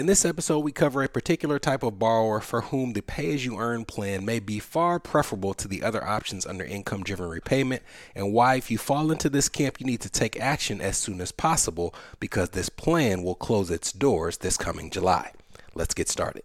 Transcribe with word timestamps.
In 0.00 0.06
this 0.06 0.24
episode, 0.24 0.60
we 0.60 0.72
cover 0.72 1.02
a 1.02 1.10
particular 1.10 1.58
type 1.58 1.82
of 1.82 1.98
borrower 1.98 2.40
for 2.40 2.62
whom 2.62 2.94
the 2.94 3.02
pay 3.02 3.34
as 3.34 3.44
you 3.44 3.58
earn 3.58 3.84
plan 3.84 4.24
may 4.24 4.40
be 4.40 4.58
far 4.58 4.98
preferable 4.98 5.52
to 5.52 5.68
the 5.68 5.82
other 5.82 6.02
options 6.02 6.46
under 6.46 6.64
income 6.64 7.02
driven 7.02 7.28
repayment, 7.28 7.82
and 8.14 8.32
why, 8.32 8.54
if 8.54 8.70
you 8.70 8.78
fall 8.78 9.12
into 9.12 9.28
this 9.28 9.50
camp, 9.50 9.78
you 9.78 9.84
need 9.84 10.00
to 10.00 10.08
take 10.08 10.40
action 10.40 10.80
as 10.80 10.96
soon 10.96 11.20
as 11.20 11.32
possible 11.32 11.94
because 12.18 12.48
this 12.48 12.70
plan 12.70 13.22
will 13.22 13.34
close 13.34 13.70
its 13.70 13.92
doors 13.92 14.38
this 14.38 14.56
coming 14.56 14.88
July. 14.88 15.32
Let's 15.74 15.92
get 15.92 16.08
started. 16.08 16.44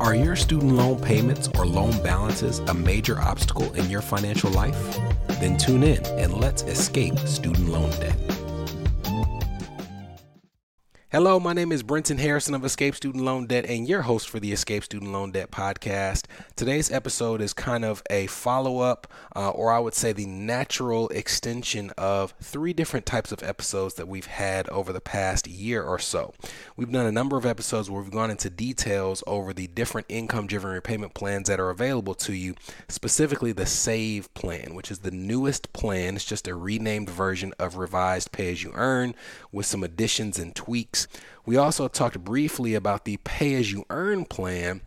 Are 0.00 0.14
your 0.14 0.36
student 0.36 0.72
loan 0.72 1.02
payments 1.02 1.50
or 1.58 1.66
loan 1.66 2.02
balances 2.02 2.60
a 2.60 2.72
major 2.72 3.20
obstacle 3.20 3.70
in 3.74 3.90
your 3.90 4.00
financial 4.00 4.50
life? 4.52 4.98
Then 5.38 5.58
tune 5.58 5.82
in 5.82 6.02
and 6.18 6.32
let's 6.32 6.62
escape 6.62 7.18
student 7.18 7.68
loan 7.68 7.90
debt. 8.00 8.31
Hello, 11.12 11.38
my 11.38 11.52
name 11.52 11.72
is 11.72 11.82
Brenton 11.82 12.16
Harrison 12.16 12.54
of 12.54 12.64
Escape 12.64 12.94
Student 12.94 13.22
Loan 13.22 13.46
Debt 13.46 13.66
and 13.66 13.86
your 13.86 14.00
host 14.00 14.30
for 14.30 14.40
the 14.40 14.50
Escape 14.50 14.82
Student 14.82 15.12
Loan 15.12 15.30
Debt 15.30 15.50
podcast. 15.50 16.24
Today's 16.56 16.90
episode 16.90 17.42
is 17.42 17.52
kind 17.52 17.84
of 17.84 18.02
a 18.08 18.28
follow 18.28 18.78
up, 18.78 19.06
uh, 19.36 19.50
or 19.50 19.70
I 19.70 19.78
would 19.78 19.92
say 19.92 20.14
the 20.14 20.24
natural 20.24 21.10
extension 21.10 21.90
of 21.98 22.32
three 22.40 22.72
different 22.72 23.04
types 23.04 23.30
of 23.30 23.42
episodes 23.42 23.96
that 23.96 24.08
we've 24.08 24.24
had 24.24 24.66
over 24.70 24.90
the 24.90 25.02
past 25.02 25.46
year 25.46 25.82
or 25.82 25.98
so. 25.98 26.32
We've 26.78 26.90
done 26.90 27.04
a 27.04 27.12
number 27.12 27.36
of 27.36 27.44
episodes 27.44 27.90
where 27.90 28.00
we've 28.00 28.10
gone 28.10 28.30
into 28.30 28.48
details 28.48 29.22
over 29.26 29.52
the 29.52 29.66
different 29.66 30.06
income 30.08 30.46
driven 30.46 30.70
repayment 30.70 31.12
plans 31.12 31.46
that 31.48 31.60
are 31.60 31.68
available 31.68 32.14
to 32.14 32.32
you, 32.32 32.54
specifically 32.88 33.52
the 33.52 33.66
SAVE 33.66 34.32
plan, 34.32 34.74
which 34.74 34.90
is 34.90 35.00
the 35.00 35.10
newest 35.10 35.74
plan. 35.74 36.16
It's 36.16 36.24
just 36.24 36.48
a 36.48 36.54
renamed 36.54 37.10
version 37.10 37.52
of 37.58 37.76
revised 37.76 38.32
pay 38.32 38.50
as 38.50 38.62
you 38.62 38.72
earn 38.74 39.14
with 39.52 39.66
some 39.66 39.84
additions 39.84 40.38
and 40.38 40.54
tweaks 40.54 41.01
we 41.46 41.56
also 41.56 41.88
talked 41.88 42.18
briefly 42.22 42.74
about 42.74 43.04
the 43.04 43.16
pay 43.18 43.54
as 43.54 43.72
you 43.72 43.84
earn 43.90 44.24
plan 44.24 44.82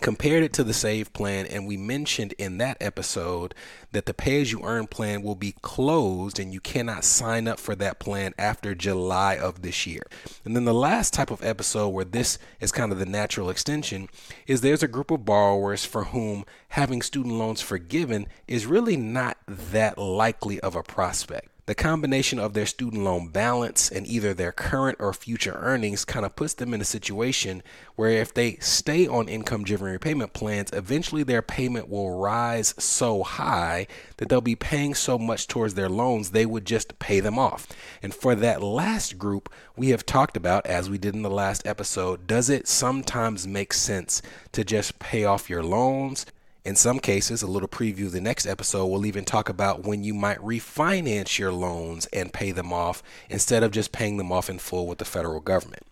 compared 0.00 0.42
it 0.42 0.52
to 0.52 0.64
the 0.64 0.72
save 0.74 1.12
plan 1.12 1.46
and 1.46 1.66
we 1.66 1.76
mentioned 1.76 2.34
in 2.36 2.58
that 2.58 2.76
episode 2.80 3.54
that 3.92 4.06
the 4.06 4.14
pay 4.14 4.40
as 4.40 4.50
you 4.50 4.60
earn 4.64 4.86
plan 4.86 5.22
will 5.22 5.34
be 5.34 5.54
closed 5.62 6.38
and 6.38 6.52
you 6.52 6.60
cannot 6.60 7.04
sign 7.04 7.46
up 7.46 7.60
for 7.60 7.74
that 7.76 7.98
plan 7.98 8.34
after 8.36 8.74
July 8.74 9.36
of 9.36 9.62
this 9.62 9.86
year. 9.86 10.02
And 10.44 10.56
then 10.56 10.64
the 10.64 10.74
last 10.74 11.12
type 11.12 11.30
of 11.30 11.44
episode 11.44 11.88
where 11.88 12.04
this 12.04 12.38
is 12.60 12.72
kind 12.72 12.92
of 12.92 12.98
the 12.98 13.06
natural 13.06 13.50
extension 13.50 14.08
is 14.46 14.60
there's 14.60 14.82
a 14.82 14.88
group 14.88 15.10
of 15.10 15.24
borrowers 15.24 15.84
for 15.84 16.04
whom 16.04 16.44
having 16.70 17.00
student 17.00 17.34
loans 17.34 17.60
forgiven 17.60 18.26
is 18.48 18.66
really 18.66 18.96
not 18.96 19.38
that 19.46 19.96
likely 19.96 20.58
of 20.60 20.74
a 20.74 20.82
prospect 20.82 21.53
the 21.66 21.74
combination 21.74 22.38
of 22.38 22.52
their 22.52 22.66
student 22.66 23.02
loan 23.02 23.28
balance 23.28 23.90
and 23.90 24.06
either 24.06 24.34
their 24.34 24.52
current 24.52 24.98
or 25.00 25.12
future 25.14 25.56
earnings 25.60 26.04
kind 26.04 26.26
of 26.26 26.36
puts 26.36 26.52
them 26.54 26.74
in 26.74 26.80
a 26.80 26.84
situation 26.84 27.62
where 27.96 28.10
if 28.10 28.34
they 28.34 28.56
stay 28.56 29.06
on 29.06 29.28
income 29.28 29.64
driven 29.64 29.88
repayment 29.88 30.34
plans, 30.34 30.70
eventually 30.74 31.22
their 31.22 31.40
payment 31.40 31.88
will 31.88 32.18
rise 32.18 32.74
so 32.78 33.22
high 33.22 33.86
that 34.18 34.28
they'll 34.28 34.42
be 34.42 34.54
paying 34.54 34.94
so 34.94 35.18
much 35.18 35.48
towards 35.48 35.74
their 35.74 35.88
loans, 35.88 36.30
they 36.30 36.44
would 36.44 36.66
just 36.66 36.98
pay 36.98 37.20
them 37.20 37.38
off. 37.38 37.66
And 38.02 38.14
for 38.14 38.34
that 38.34 38.62
last 38.62 39.16
group, 39.18 39.50
we 39.76 39.88
have 39.88 40.04
talked 40.04 40.36
about, 40.36 40.66
as 40.66 40.90
we 40.90 40.98
did 40.98 41.14
in 41.14 41.22
the 41.22 41.30
last 41.30 41.66
episode, 41.66 42.26
does 42.26 42.50
it 42.50 42.68
sometimes 42.68 43.46
make 43.46 43.72
sense 43.72 44.20
to 44.52 44.64
just 44.64 44.98
pay 44.98 45.24
off 45.24 45.48
your 45.48 45.62
loans? 45.62 46.26
In 46.64 46.76
some 46.76 46.98
cases, 46.98 47.42
a 47.42 47.46
little 47.46 47.68
preview 47.68 48.10
the 48.10 48.22
next 48.22 48.46
episode, 48.46 48.86
we'll 48.86 49.04
even 49.04 49.26
talk 49.26 49.50
about 49.50 49.84
when 49.84 50.02
you 50.02 50.14
might 50.14 50.38
refinance 50.38 51.38
your 51.38 51.52
loans 51.52 52.06
and 52.06 52.32
pay 52.32 52.52
them 52.52 52.72
off 52.72 53.02
instead 53.28 53.62
of 53.62 53.70
just 53.70 53.92
paying 53.92 54.16
them 54.16 54.32
off 54.32 54.48
in 54.48 54.58
full 54.58 54.86
with 54.86 54.96
the 54.96 55.04
federal 55.04 55.40
government. 55.40 55.82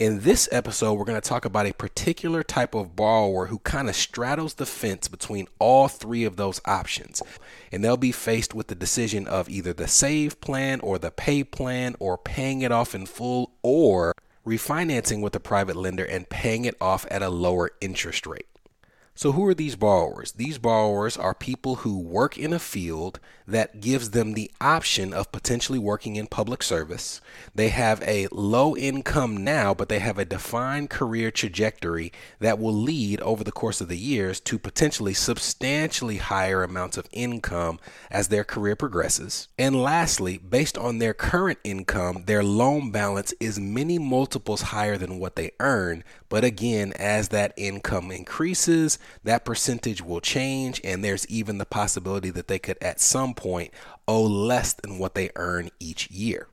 In 0.00 0.22
this 0.22 0.48
episode, 0.50 0.94
we're 0.94 1.04
going 1.04 1.20
to 1.20 1.28
talk 1.28 1.44
about 1.44 1.66
a 1.66 1.74
particular 1.74 2.42
type 2.42 2.74
of 2.74 2.96
borrower 2.96 3.46
who 3.46 3.60
kind 3.60 3.88
of 3.88 3.94
straddles 3.94 4.54
the 4.54 4.66
fence 4.66 5.06
between 5.06 5.46
all 5.60 5.86
three 5.86 6.24
of 6.24 6.34
those 6.34 6.60
options. 6.64 7.22
And 7.70 7.84
they'll 7.84 7.96
be 7.96 8.10
faced 8.10 8.52
with 8.52 8.66
the 8.66 8.74
decision 8.74 9.28
of 9.28 9.48
either 9.48 9.72
the 9.72 9.86
save 9.86 10.40
plan 10.40 10.80
or 10.80 10.98
the 10.98 11.12
pay 11.12 11.44
plan 11.44 11.94
or 12.00 12.18
paying 12.18 12.62
it 12.62 12.72
off 12.72 12.96
in 12.96 13.06
full 13.06 13.52
or 13.62 14.12
refinancing 14.44 15.22
with 15.22 15.36
a 15.36 15.40
private 15.40 15.76
lender 15.76 16.04
and 16.04 16.28
paying 16.28 16.64
it 16.64 16.74
off 16.80 17.06
at 17.12 17.22
a 17.22 17.30
lower 17.30 17.70
interest 17.80 18.26
rate. 18.26 18.46
So, 19.16 19.32
who 19.32 19.46
are 19.46 19.54
these 19.54 19.76
borrowers? 19.76 20.32
These 20.32 20.58
borrowers 20.58 21.16
are 21.16 21.32
people 21.34 21.76
who 21.76 21.98
work 21.98 22.36
in 22.36 22.52
a 22.52 22.58
field 22.58 23.18
that 23.46 23.80
gives 23.80 24.10
them 24.10 24.32
the 24.32 24.50
option 24.60 25.14
of 25.14 25.30
potentially 25.30 25.78
working 25.78 26.16
in 26.16 26.26
public 26.26 26.62
service. 26.62 27.20
They 27.54 27.68
have 27.68 28.02
a 28.02 28.26
low 28.32 28.76
income 28.76 29.36
now, 29.36 29.72
but 29.72 29.88
they 29.88 30.00
have 30.00 30.18
a 30.18 30.24
defined 30.24 30.90
career 30.90 31.30
trajectory 31.30 32.12
that 32.40 32.58
will 32.58 32.74
lead 32.74 33.20
over 33.20 33.44
the 33.44 33.52
course 33.52 33.80
of 33.80 33.88
the 33.88 33.96
years 33.96 34.40
to 34.40 34.58
potentially 34.58 35.14
substantially 35.14 36.16
higher 36.16 36.62
amounts 36.62 36.96
of 36.96 37.08
income 37.12 37.78
as 38.10 38.28
their 38.28 38.44
career 38.44 38.74
progresses. 38.74 39.48
And 39.58 39.80
lastly, 39.80 40.38
based 40.38 40.76
on 40.76 40.98
their 40.98 41.14
current 41.14 41.58
income, 41.62 42.24
their 42.26 42.42
loan 42.42 42.90
balance 42.90 43.32
is 43.38 43.60
many 43.60 43.98
multiples 43.98 44.62
higher 44.62 44.96
than 44.96 45.18
what 45.18 45.36
they 45.36 45.52
earn. 45.60 46.02
But 46.28 46.42
again, 46.42 46.92
as 46.94 47.28
that 47.28 47.52
income 47.56 48.10
increases, 48.10 48.98
that 49.22 49.44
percentage 49.44 50.02
will 50.02 50.20
change, 50.20 50.80
and 50.82 51.04
there's 51.04 51.26
even 51.28 51.58
the 51.58 51.64
possibility 51.64 52.30
that 52.30 52.48
they 52.48 52.58
could 52.58 52.78
at 52.80 53.00
some 53.00 53.34
point 53.36 53.72
owe 54.08 54.22
less 54.24 54.72
than 54.72 54.98
what 54.98 55.14
they 55.14 55.30
earn 55.36 55.70
each 55.78 56.10
year. 56.10 56.48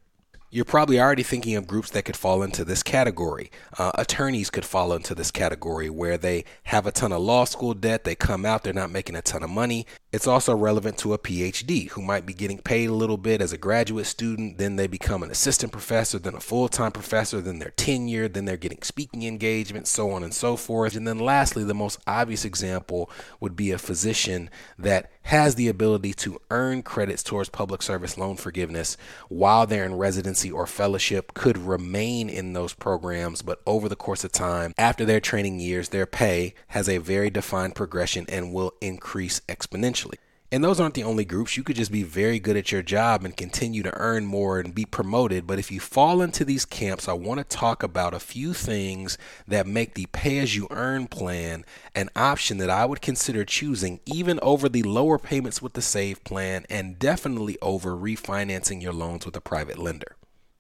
You're 0.54 0.66
probably 0.66 1.02
already 1.02 1.24
thinking 1.24 1.56
of 1.56 1.66
groups 1.66 1.90
that 1.90 2.06
could 2.06 2.16
fall 2.16 2.44
into 2.44 2.64
this 2.64 2.84
category. 2.84 3.50
Uh, 3.76 3.92
attorneys 3.96 4.52
could 4.52 4.66
fall 4.66 4.94
into 4.94 5.16
this 5.16 5.32
category 5.32 5.90
where 5.90 6.16
they 6.16 6.46
have 6.66 6.86
a 6.86 6.92
ton 6.92 7.12
of 7.12 7.24
law 7.24 7.46
school 7.46 7.74
debt, 7.74 8.04
they 8.04 8.14
come 8.14 8.46
out, 8.46 8.64
they're 8.64 8.72
not 8.72 8.92
making 8.92 9.16
a 9.16 9.24
ton 9.24 9.42
of 9.42 9.50
money, 9.50 9.88
it's 10.12 10.28
also 10.28 10.56
relevant 10.56 11.00
to 11.00 11.14
a 11.14 11.18
PhD 11.18 11.90
who 11.90 12.04
might 12.04 12.28
be 12.28 12.36
getting 12.36 12.60
paid 12.60 12.92
a 12.92 12.94
little 12.94 13.18
bit 13.18 13.42
as 13.42 13.52
a 13.52 13.58
graduate 13.58 14.06
student, 14.06 14.60
then 14.60 14.76
they 14.76 14.86
become 14.86 15.24
an 15.24 15.32
assistant 15.32 15.72
professor, 15.72 16.20
then 16.20 16.36
a 16.36 16.40
full 16.40 16.70
time 16.70 16.92
professor, 16.92 17.42
then 17.42 17.58
they're 17.58 17.74
tenured, 17.76 18.34
then 18.34 18.46
they're 18.46 18.56
getting 18.56 18.84
speaking 18.84 19.24
engagements, 19.24 19.90
so 19.90 20.12
on 20.12 20.24
and 20.24 20.36
so 20.36 20.56
forth. 20.56 20.96
And 20.96 21.08
then 21.08 21.18
lastly, 21.18 21.64
the 21.64 21.74
most 21.74 22.00
obvious 22.06 22.46
example 22.46 23.10
would 23.40 23.56
be 23.56 23.72
a 23.72 23.80
physician 23.80 24.52
that 24.78 25.10
has 25.24 25.56
the 25.56 25.68
ability 25.68 26.14
to 26.14 26.40
earn 26.52 26.84
credits 26.84 27.24
towards 27.24 27.50
public 27.50 27.82
service 27.82 28.18
loan 28.18 28.36
forgiveness 28.36 28.98
while 29.30 29.66
they're 29.66 29.86
in 29.86 29.96
residency 29.96 30.52
or 30.52 30.68
fellowship, 30.68 31.34
could 31.34 31.58
remain 31.58 32.30
in 32.30 32.54
those 32.54 32.74
programs, 32.74 33.42
but 33.42 33.62
over 33.66 33.90
the 33.90 33.96
course 33.96 34.24
of 34.24 34.32
time, 34.32 34.74
after 34.78 35.06
their 35.06 35.20
training 35.20 35.60
years, 35.60 35.90
their 35.90 36.06
pay 36.06 36.54
has 36.68 36.88
a 36.88 36.98
very 36.98 37.30
defined 37.30 37.76
progression 37.76 38.26
and 38.30 38.54
will 38.54 38.74
increase 38.82 39.40
exponentially. 39.42 40.18
And 40.54 40.64
those 40.64 40.80
aren't 40.80 40.94
the 40.94 41.04
only 41.04 41.26
groups. 41.26 41.58
You 41.58 41.64
could 41.64 41.78
just 41.78 41.92
be 41.92 42.04
very 42.04 42.38
good 42.38 42.56
at 42.56 42.72
your 42.72 42.84
job 42.84 43.26
and 43.26 43.36
continue 43.36 43.82
to 43.82 44.00
earn 44.00 44.28
more 44.28 44.60
and 44.60 44.76
be 44.76 44.86
promoted. 44.86 45.48
But 45.48 45.58
if 45.58 45.72
you 45.72 45.80
fall 45.80 46.22
into 46.22 46.46
these 46.46 46.64
camps, 46.64 47.08
I 47.08 47.14
want 47.14 47.40
to 47.40 47.44
talk 47.44 47.82
about 47.82 48.14
a 48.14 48.20
few 48.20 48.54
things 48.54 49.18
that 49.48 49.66
make 49.66 49.96
the 49.96 50.06
pay 50.12 50.38
as 50.38 50.56
you 50.56 50.68
earn 50.70 51.08
plan 51.08 51.66
an 51.96 52.12
option 52.16 52.60
that 52.60 52.70
I 52.70 52.86
would 52.86 53.02
consider 53.02 53.44
choosing, 53.44 54.00
even 54.06 54.40
over 54.44 54.70
the 54.70 54.84
lower 54.84 55.18
payments 55.18 55.60
with 55.60 55.74
the 55.74 55.82
save 55.82 56.24
plan, 56.24 56.68
and 56.70 57.00
definitely 57.00 57.58
over 57.60 57.96
refinancing 57.96 58.80
your 58.80 58.94
loans 58.94 59.26
with 59.26 59.36
a 59.36 59.42
private 59.42 59.80
lender. 59.80 60.16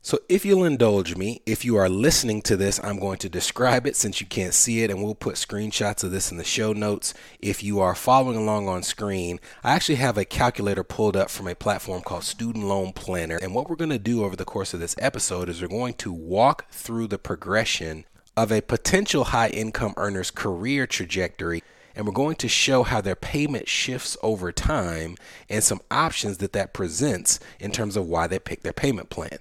So, 0.05 0.19
if 0.27 0.43
you'll 0.43 0.65
indulge 0.65 1.15
me, 1.15 1.41
if 1.45 1.63
you 1.63 1.77
are 1.77 1.87
listening 1.87 2.41
to 2.41 2.57
this, 2.57 2.77
I'm 2.83 2.99
going 2.99 3.19
to 3.19 3.29
describe 3.29 3.87
it 3.87 3.95
since 3.95 4.19
you 4.19 4.27
can't 4.27 4.53
see 4.53 4.83
it, 4.83 4.91
and 4.91 5.01
we'll 5.01 5.15
put 5.15 5.35
screenshots 5.35 6.03
of 6.03 6.11
this 6.11 6.29
in 6.29 6.35
the 6.35 6.43
show 6.43 6.73
notes. 6.73 7.13
If 7.39 7.63
you 7.63 7.79
are 7.79 7.95
following 7.95 8.35
along 8.35 8.67
on 8.67 8.83
screen, 8.83 9.39
I 9.63 9.71
actually 9.71 9.95
have 9.95 10.17
a 10.17 10.25
calculator 10.25 10.83
pulled 10.83 11.15
up 11.15 11.29
from 11.29 11.47
a 11.47 11.55
platform 11.55 12.01
called 12.01 12.25
Student 12.25 12.65
Loan 12.65 12.91
Planner. 12.91 13.39
And 13.41 13.55
what 13.55 13.69
we're 13.69 13.77
going 13.77 13.91
to 13.91 13.97
do 13.97 14.25
over 14.25 14.35
the 14.35 14.43
course 14.43 14.73
of 14.73 14.81
this 14.81 14.93
episode 14.99 15.47
is 15.47 15.61
we're 15.61 15.69
going 15.69 15.93
to 15.93 16.11
walk 16.11 16.69
through 16.69 17.07
the 17.07 17.17
progression 17.17 18.03
of 18.35 18.51
a 18.51 18.59
potential 18.59 19.23
high 19.23 19.51
income 19.51 19.93
earner's 19.95 20.31
career 20.31 20.85
trajectory 20.85 21.63
and 21.95 22.05
we're 22.05 22.11
going 22.11 22.35
to 22.35 22.49
show 22.49 22.83
how 22.83 22.99
their 22.99 23.15
payment 23.15 23.69
shifts 23.69 24.17
over 24.21 24.51
time 24.51 25.15
and 25.47 25.63
some 25.63 25.79
options 25.89 26.39
that 26.39 26.51
that 26.51 26.73
presents 26.73 27.39
in 27.57 27.71
terms 27.71 27.95
of 27.95 28.05
why 28.05 28.27
they 28.27 28.39
pick 28.39 28.63
their 28.63 28.73
payment 28.73 29.09
plan. 29.09 29.39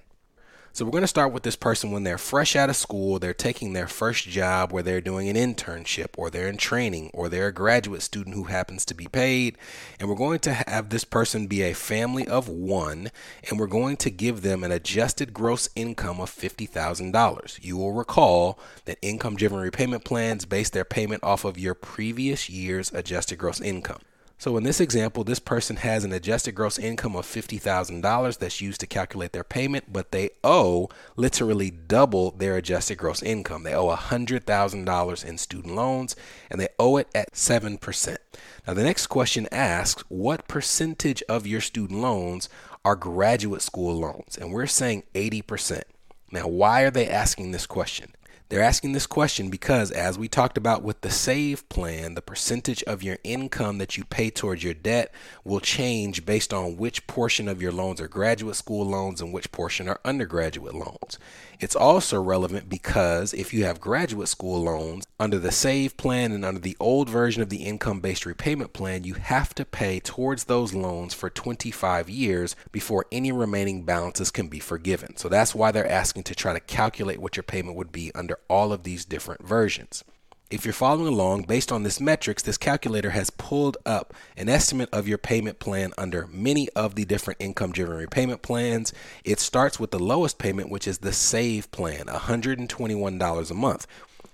So 0.75 0.85
we're 0.85 0.91
going 0.91 1.03
to 1.03 1.07
start 1.07 1.31
with 1.31 1.43
this 1.43 1.55
person 1.55 1.91
when 1.91 2.03
they're 2.03 2.17
fresh 2.17 2.55
out 2.55 2.71
of 2.71 2.75
school, 2.75 3.19
they're 3.19 3.31
taking 3.31 3.73
their 3.73 3.85
first 3.85 4.27
job 4.27 4.71
where 4.71 4.81
they're 4.81 5.01
doing 5.01 5.29
an 5.29 5.35
internship 5.35 6.07
or 6.17 6.31
they're 6.31 6.47
in 6.47 6.57
training 6.57 7.11
or 7.13 7.29
they're 7.29 7.49
a 7.49 7.53
graduate 7.53 8.01
student 8.01 8.35
who 8.35 8.45
happens 8.45 8.83
to 8.85 8.95
be 8.95 9.05
paid. 9.05 9.55
And 9.99 10.09
we're 10.09 10.15
going 10.15 10.39
to 10.39 10.53
have 10.53 10.89
this 10.89 11.03
person 11.03 11.45
be 11.45 11.61
a 11.61 11.73
family 11.73 12.27
of 12.27 12.49
one 12.49 13.11
and 13.47 13.59
we're 13.59 13.67
going 13.67 13.97
to 13.97 14.09
give 14.09 14.41
them 14.41 14.63
an 14.63 14.71
adjusted 14.71 15.31
gross 15.31 15.69
income 15.75 16.19
of 16.19 16.31
$50,000. 16.31 17.63
You 17.63 17.77
will 17.77 17.93
recall 17.93 18.57
that 18.85 18.97
income 19.03 19.35
driven 19.35 19.59
repayment 19.59 20.03
plans 20.03 20.45
base 20.45 20.71
their 20.71 20.85
payment 20.85 21.23
off 21.23 21.45
of 21.45 21.59
your 21.59 21.75
previous 21.75 22.49
year's 22.49 22.91
adjusted 22.91 23.37
gross 23.37 23.61
income. 23.61 24.01
So 24.43 24.57
in 24.57 24.65
this 24.65 24.81
example, 24.81 25.23
this 25.23 25.39
person 25.39 25.77
has 25.77 26.03
an 26.03 26.11
adjusted 26.11 26.51
gross 26.51 26.77
income 26.77 27.15
of 27.15 27.25
$50,000 27.25 28.37
that's 28.37 28.59
used 28.59 28.81
to 28.81 28.87
calculate 28.87 29.31
their 29.31 29.45
payment, 29.45 29.93
but 29.93 30.11
they 30.11 30.31
owe 30.43 30.89
literally 31.15 31.71
double 31.71 32.31
their 32.31 32.57
adjusted 32.57 32.97
gross 32.97 33.23
income. 33.23 33.63
They 33.63 33.73
owe 33.73 33.95
$100,000 33.95 35.25
in 35.25 35.37
student 35.37 35.75
loans 35.75 36.17
and 36.49 36.59
they 36.59 36.67
owe 36.77 36.97
it 36.97 37.07
at 37.15 37.31
7%. 37.31 38.17
Now, 38.67 38.73
the 38.73 38.83
next 38.83 39.07
question 39.07 39.47
asks 39.49 40.03
what 40.09 40.49
percentage 40.49 41.23
of 41.29 41.47
your 41.47 41.61
student 41.61 42.01
loans 42.01 42.49
are 42.83 42.97
graduate 42.97 43.61
school 43.61 43.97
loans? 43.97 44.37
And 44.37 44.51
we're 44.51 44.67
saying 44.67 45.03
80%. 45.15 45.83
Now, 46.33 46.49
why 46.49 46.81
are 46.81 46.91
they 46.91 47.07
asking 47.07 47.51
this 47.51 47.65
question? 47.65 48.11
They're 48.53 48.61
asking 48.61 48.91
this 48.91 49.07
question 49.07 49.49
because, 49.49 49.89
as 49.89 50.19
we 50.19 50.27
talked 50.27 50.59
about 50.59 50.83
with 50.83 51.01
the 51.01 51.09
SAVE 51.09 51.67
plan, 51.69 52.13
the 52.13 52.21
percentage 52.21 52.83
of 52.83 53.01
your 53.01 53.17
income 53.23 53.79
that 53.79 53.97
you 53.97 54.03
pay 54.05 54.29
towards 54.29 54.63
your 54.63 54.75
debt 54.75 55.11
will 55.43 55.59
change 55.59 56.23
based 56.23 56.53
on 56.53 56.77
which 56.77 57.07
portion 57.07 57.47
of 57.47 57.63
your 57.63 57.71
loans 57.71 57.99
are 57.99 58.07
graduate 58.07 58.55
school 58.55 58.85
loans 58.85 59.21
and 59.21 59.33
which 59.33 59.51
portion 59.51 59.89
are 59.89 59.99
undergraduate 60.05 60.75
loans. 60.75 61.17
It's 61.59 61.75
also 61.75 62.21
relevant 62.21 62.69
because 62.69 63.33
if 63.33 63.55
you 63.55 63.63
have 63.63 63.79
graduate 63.81 64.27
school 64.27 64.61
loans 64.61 65.07
under 65.19 65.39
the 65.39 65.51
SAVE 65.51 65.97
plan 65.97 66.31
and 66.31 66.45
under 66.45 66.59
the 66.59 66.77
old 66.79 67.09
version 67.09 67.41
of 67.41 67.49
the 67.49 67.63
income 67.63 68.01
based 68.01 68.25
repayment 68.25 68.71
plan, 68.73 69.03
you 69.03 69.15
have 69.15 69.55
to 69.55 69.65
pay 69.65 69.99
towards 69.99 70.43
those 70.43 70.75
loans 70.75 71.15
for 71.15 71.29
25 71.29 72.07
years 72.07 72.55
before 72.71 73.07
any 73.11 73.31
remaining 73.31 73.83
balances 73.83 74.29
can 74.29 74.47
be 74.47 74.59
forgiven. 74.59 75.17
So 75.17 75.27
that's 75.27 75.55
why 75.55 75.71
they're 75.71 75.89
asking 75.89 76.23
to 76.23 76.35
try 76.35 76.53
to 76.53 76.59
calculate 76.59 77.19
what 77.19 77.35
your 77.35 77.43
payment 77.43 77.77
would 77.77 77.91
be 77.91 78.11
under 78.13 78.37
all 78.49 78.73
of 78.73 78.83
these 78.83 79.05
different 79.05 79.45
versions. 79.45 80.03
If 80.53 80.65
you're 80.65 80.73
following 80.73 81.07
along, 81.07 81.43
based 81.43 81.71
on 81.71 81.81
this 81.81 81.99
metrics, 81.99 82.43
this 82.43 82.59
calculator 82.59 83.09
has 83.09 83.31
pulled 83.31 83.77
up 83.87 84.13
an 84.37 84.49
estimate 84.49 84.89
of 84.93 85.07
your 85.07 85.17
payment 85.17 85.57
plan 85.57 85.93
under 85.97 86.27
many 86.27 86.69
of 86.75 86.93
the 86.93 87.05
different 87.05 87.41
income 87.41 87.71
driven 87.71 87.97
repayment 87.97 88.43
plans. 88.43 88.93
It 89.23 89.39
starts 89.39 89.79
with 89.79 89.89
the 89.89 89.97
lowest 89.97 90.37
payment, 90.37 90.69
which 90.69 90.87
is 90.87 90.99
the 90.99 91.11
SAVE 91.11 91.71
plan, 91.71 92.05
$121 92.05 93.49
a 93.49 93.53
month. 93.55 93.87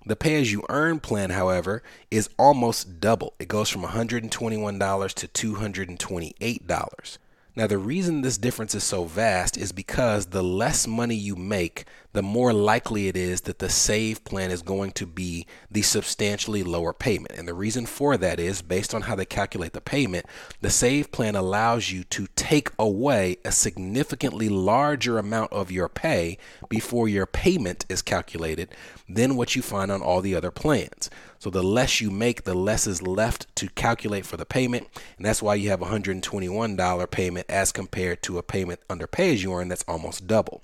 The 0.05 0.15
pay 0.17 0.41
as 0.41 0.51
you 0.51 0.65
earn 0.67 0.99
plan, 0.99 1.29
however, 1.29 1.83
is 2.11 2.29
almost 2.37 2.99
double. 2.99 3.33
It 3.39 3.47
goes 3.47 3.69
from 3.69 3.83
$121 3.83 5.13
to 5.13 5.55
$228. 5.55 7.17
Now, 7.55 7.67
the 7.67 7.77
reason 7.77 8.21
this 8.21 8.37
difference 8.37 8.73
is 8.73 8.83
so 8.83 9.05
vast 9.05 9.57
is 9.57 9.71
because 9.71 10.27
the 10.27 10.43
less 10.43 10.87
money 10.87 11.15
you 11.15 11.35
make, 11.35 11.85
the 12.13 12.23
more 12.23 12.53
likely 12.53 13.07
it 13.07 13.15
is 13.15 13.41
that 13.41 13.59
the 13.59 13.69
save 13.69 14.23
plan 14.23 14.49
is 14.51 14.61
going 14.61 14.91
to 14.91 15.05
be 15.05 15.45
the 15.69 15.81
substantially 15.81 16.63
lower 16.63 16.93
payment. 16.93 17.37
And 17.37 17.47
the 17.47 17.53
reason 17.53 17.85
for 17.85 18.17
that 18.17 18.39
is 18.39 18.61
based 18.61 18.93
on 18.93 19.03
how 19.03 19.15
they 19.15 19.25
calculate 19.25 19.73
the 19.73 19.81
payment, 19.81 20.25
the 20.61 20.69
save 20.69 21.11
plan 21.11 21.35
allows 21.35 21.91
you 21.91 22.03
to 22.05 22.27
take 22.35 22.71
away 22.79 23.37
a 23.45 23.51
significantly 23.51 24.49
larger 24.49 25.17
amount 25.17 25.53
of 25.53 25.71
your 25.71 25.89
pay 25.89 26.37
before 26.67 27.07
your 27.07 27.25
payment 27.25 27.85
is 27.89 28.01
calculated 28.01 28.73
than 29.07 29.35
what 29.35 29.55
you 29.55 29.61
find 29.61 29.91
on 29.91 30.01
all 30.01 30.21
the 30.21 30.35
other 30.35 30.51
plans. 30.51 31.09
So 31.39 31.49
the 31.49 31.63
less 31.63 32.01
you 32.01 32.11
make, 32.11 32.43
the 32.43 32.53
less 32.53 32.85
is 32.85 33.01
left 33.01 33.53
to 33.55 33.69
calculate 33.69 34.25
for 34.25 34.35
the 34.35 34.45
payment. 34.45 34.87
And 35.15 35.25
that's 35.25 35.41
why 35.41 35.55
you 35.55 35.69
have 35.69 35.81
a 35.81 35.85
$121 35.85 37.11
payment 37.11 37.45
as 37.49 37.71
compared 37.71 38.21
to 38.23 38.37
a 38.37 38.43
payment 38.43 38.81
under 38.89 39.07
pay 39.07 39.33
as 39.33 39.41
you 39.41 39.53
earn 39.53 39.69
that's 39.69 39.85
almost 39.87 40.27
double. 40.27 40.61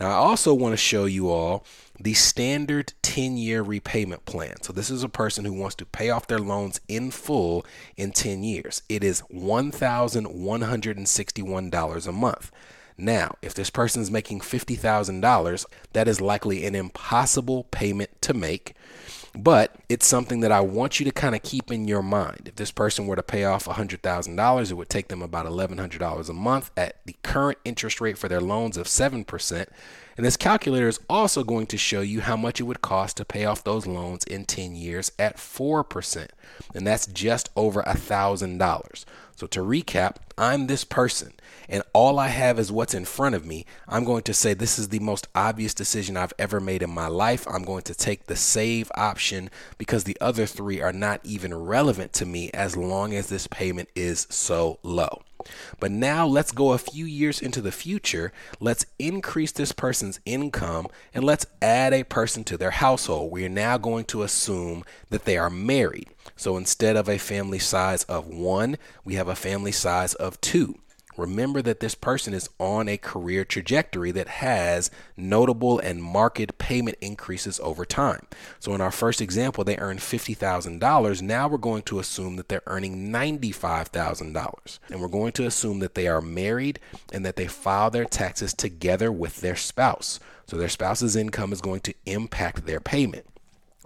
Now, 0.00 0.08
I 0.08 0.14
also 0.14 0.54
want 0.54 0.72
to 0.72 0.78
show 0.84 1.06
you 1.06 1.30
all 1.30 1.64
the 1.98 2.14
standard 2.14 2.92
10 3.02 3.36
year 3.36 3.62
repayment 3.62 4.24
plan. 4.24 4.62
So, 4.62 4.72
this 4.72 4.90
is 4.90 5.02
a 5.02 5.08
person 5.08 5.44
who 5.44 5.52
wants 5.52 5.74
to 5.76 5.86
pay 5.86 6.10
off 6.10 6.26
their 6.26 6.38
loans 6.38 6.80
in 6.88 7.10
full 7.10 7.66
in 7.96 8.12
10 8.12 8.44
years. 8.44 8.82
It 8.88 9.02
is 9.02 9.22
$1,161 9.32 12.06
a 12.06 12.12
month. 12.12 12.52
Now, 12.96 13.34
if 13.42 13.54
this 13.54 13.70
person 13.70 14.02
is 14.02 14.10
making 14.10 14.38
$50,000, 14.40 15.66
that 15.94 16.06
is 16.06 16.20
likely 16.20 16.64
an 16.64 16.76
impossible 16.76 17.64
payment 17.64 18.22
to 18.22 18.32
make 18.34 18.76
but 19.36 19.74
it's 19.88 20.06
something 20.06 20.40
that 20.40 20.52
I 20.52 20.60
want 20.60 21.00
you 21.00 21.06
to 21.06 21.10
kind 21.10 21.34
of 21.34 21.42
keep 21.42 21.72
in 21.72 21.88
your 21.88 22.02
mind. 22.02 22.42
If 22.46 22.56
this 22.56 22.70
person 22.70 23.06
were 23.06 23.16
to 23.16 23.22
pay 23.22 23.44
off 23.44 23.66
$100,000, 23.66 24.70
it 24.70 24.74
would 24.74 24.88
take 24.88 25.08
them 25.08 25.22
about 25.22 25.46
$1,100 25.46 26.28
a 26.28 26.32
month 26.32 26.70
at 26.76 27.04
the 27.04 27.16
current 27.22 27.58
interest 27.64 28.00
rate 28.00 28.16
for 28.16 28.28
their 28.28 28.40
loans 28.40 28.76
of 28.76 28.86
7%. 28.86 29.66
And 30.16 30.24
this 30.24 30.36
calculator 30.36 30.88
is 30.88 31.00
also 31.08 31.42
going 31.42 31.66
to 31.66 31.78
show 31.78 32.00
you 32.00 32.20
how 32.20 32.36
much 32.36 32.60
it 32.60 32.64
would 32.64 32.82
cost 32.82 33.16
to 33.16 33.24
pay 33.24 33.44
off 33.44 33.64
those 33.64 33.86
loans 33.86 34.24
in 34.24 34.44
10 34.44 34.76
years 34.76 35.10
at 35.18 35.36
4%. 35.36 36.28
And 36.74 36.86
that's 36.86 37.06
just 37.06 37.50
over 37.56 37.82
$1,000. 37.82 39.04
So 39.36 39.46
to 39.48 39.60
recap, 39.60 40.16
I'm 40.38 40.68
this 40.68 40.84
person 40.84 41.32
and 41.68 41.82
all 41.92 42.18
I 42.18 42.28
have 42.28 42.58
is 42.58 42.70
what's 42.70 42.94
in 42.94 43.04
front 43.04 43.34
of 43.34 43.46
me, 43.46 43.64
I'm 43.88 44.04
going 44.04 44.22
to 44.24 44.34
say 44.34 44.54
this 44.54 44.78
is 44.78 44.88
the 44.88 44.98
most 44.98 45.28
obvious 45.34 45.74
decision 45.74 46.16
I've 46.16 46.34
ever 46.38 46.60
made 46.60 46.82
in 46.82 46.90
my 46.90 47.06
life. 47.06 47.46
I'm 47.48 47.64
going 47.64 47.82
to 47.82 47.94
take 47.94 48.26
the 48.26 48.36
save 48.36 48.90
option 48.94 49.50
because 49.78 50.04
the 50.04 50.18
other 50.20 50.46
three 50.46 50.80
are 50.80 50.92
not 50.92 51.20
even 51.24 51.54
relevant 51.54 52.12
to 52.14 52.26
me 52.26 52.50
as 52.52 52.76
long 52.76 53.14
as 53.14 53.28
this 53.28 53.46
payment 53.46 53.88
is 53.94 54.26
so 54.30 54.78
low. 54.82 55.22
But 55.80 55.90
now 55.90 56.26
let's 56.26 56.52
go 56.52 56.72
a 56.72 56.78
few 56.78 57.04
years 57.04 57.40
into 57.40 57.60
the 57.60 57.72
future. 57.72 58.32
Let's 58.60 58.86
increase 58.98 59.52
this 59.52 59.72
person's 59.72 60.20
income 60.24 60.88
and 61.12 61.24
let's 61.24 61.46
add 61.60 61.92
a 61.92 62.04
person 62.04 62.44
to 62.44 62.56
their 62.56 62.72
household. 62.72 63.32
We 63.32 63.44
are 63.44 63.50
now 63.50 63.78
going 63.78 64.04
to 64.06 64.22
assume 64.22 64.84
that 65.10 65.24
they 65.24 65.36
are 65.36 65.50
married. 65.50 66.08
So 66.36 66.56
instead 66.56 66.96
of 66.96 67.08
a 67.08 67.18
family 67.18 67.58
size 67.58 68.04
of 68.04 68.28
one, 68.28 68.76
we 69.04 69.14
have 69.14 69.28
a 69.28 69.36
family 69.36 69.72
size 69.72 70.14
of 70.14 70.40
two. 70.40 70.78
Remember 71.16 71.62
that 71.62 71.80
this 71.80 71.94
person 71.94 72.34
is 72.34 72.50
on 72.58 72.88
a 72.88 72.96
career 72.96 73.44
trajectory 73.44 74.10
that 74.12 74.28
has 74.28 74.90
notable 75.16 75.78
and 75.78 76.02
marked 76.02 76.58
payment 76.58 76.96
increases 77.00 77.60
over 77.60 77.84
time. 77.84 78.26
So, 78.58 78.74
in 78.74 78.80
our 78.80 78.90
first 78.90 79.20
example, 79.20 79.64
they 79.64 79.76
earned 79.78 80.00
$50,000. 80.00 81.22
Now 81.22 81.48
we're 81.48 81.58
going 81.58 81.82
to 81.82 81.98
assume 81.98 82.36
that 82.36 82.48
they're 82.48 82.62
earning 82.66 83.12
$95,000. 83.12 84.78
And 84.90 85.00
we're 85.00 85.08
going 85.08 85.32
to 85.32 85.46
assume 85.46 85.78
that 85.80 85.94
they 85.94 86.08
are 86.08 86.20
married 86.20 86.80
and 87.12 87.24
that 87.24 87.36
they 87.36 87.46
file 87.46 87.90
their 87.90 88.04
taxes 88.04 88.54
together 88.54 89.12
with 89.12 89.40
their 89.40 89.56
spouse. 89.56 90.18
So, 90.46 90.56
their 90.56 90.68
spouse's 90.68 91.16
income 91.16 91.52
is 91.52 91.60
going 91.60 91.80
to 91.80 91.94
impact 92.06 92.66
their 92.66 92.80
payment 92.80 93.26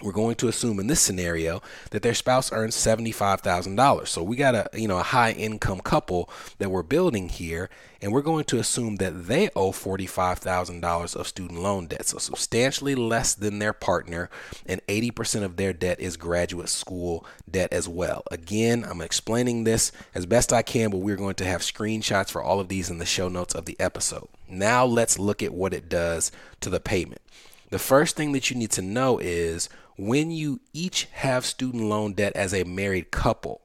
we're 0.03 0.13
going 0.13 0.37
to 0.37 0.49
assume 0.49 0.79
in 0.79 0.87
this 0.87 1.01
scenario 1.01 1.61
that 1.91 2.03
their 2.03 2.15
spouse 2.15 2.53
earns 2.53 2.77
$75,000. 2.77 4.07
So 4.07 4.23
we 4.23 4.37
got 4.37 4.55
a, 4.55 4.69
you 4.73 4.89
know, 4.89 4.99
a 4.99 5.03
high 5.03 5.33
income 5.33 5.81
couple 5.81 6.31
that 6.59 6.71
we're 6.71 6.83
building 6.83 7.29
here 7.29 7.69
and 8.01 8.13
we're 8.13 8.23
going 8.23 8.45
to 8.45 8.59
assume 8.59 8.97
that 8.97 9.27
they 9.27 9.51
owe 9.57 9.73
$45,000 9.73 11.17
of 11.17 11.27
student 11.27 11.61
loan 11.61 11.89
debt. 11.89 12.07
So 12.07 12.19
substantially 12.19 12.95
less 12.95 13.35
than 13.35 13.59
their 13.59 13.73
partner 13.73 14.31
and 14.67 14.81
80% 14.87 15.43
of 15.43 15.57
their 15.57 15.73
debt 15.73 15.99
is 15.99 16.17
graduate 16.17 16.69
school 16.69 17.27
debt 17.51 17.73
as 17.73 17.89
well. 17.89 18.23
Again, 18.31 18.85
I'm 18.89 19.01
explaining 19.01 19.65
this 19.65 19.91
as 20.15 20.27
best 20.27 20.53
I 20.53 20.63
can, 20.63 20.91
but 20.91 20.99
we're 20.99 21.17
going 21.17 21.35
to 21.37 21.45
have 21.45 21.63
screenshots 21.63 22.31
for 22.31 22.43
all 22.43 22.61
of 22.61 22.69
these 22.69 22.89
in 22.89 22.99
the 22.99 23.07
show 23.07 23.29
notes 23.29 23.55
of 23.55 23.65
the 23.65 23.79
episode. 23.81 24.29
Now 24.49 24.85
let's 24.85 25.19
look 25.19 25.43
at 25.43 25.53
what 25.53 25.75
it 25.75 25.89
does 25.89 26.31
to 26.61 26.71
the 26.71 26.81
payment. 26.81 27.21
The 27.71 27.79
first 27.79 28.17
thing 28.17 28.33
that 28.33 28.49
you 28.49 28.57
need 28.57 28.71
to 28.73 28.83
know 28.83 29.19
is 29.19 29.69
when 29.99 30.31
you 30.31 30.61
each 30.73 31.09
have 31.13 31.45
student 31.45 31.83
loan 31.83 32.13
debt 32.13 32.33
as 32.37 32.55
a 32.55 32.63
married 32.63 33.11
couple, 33.11 33.61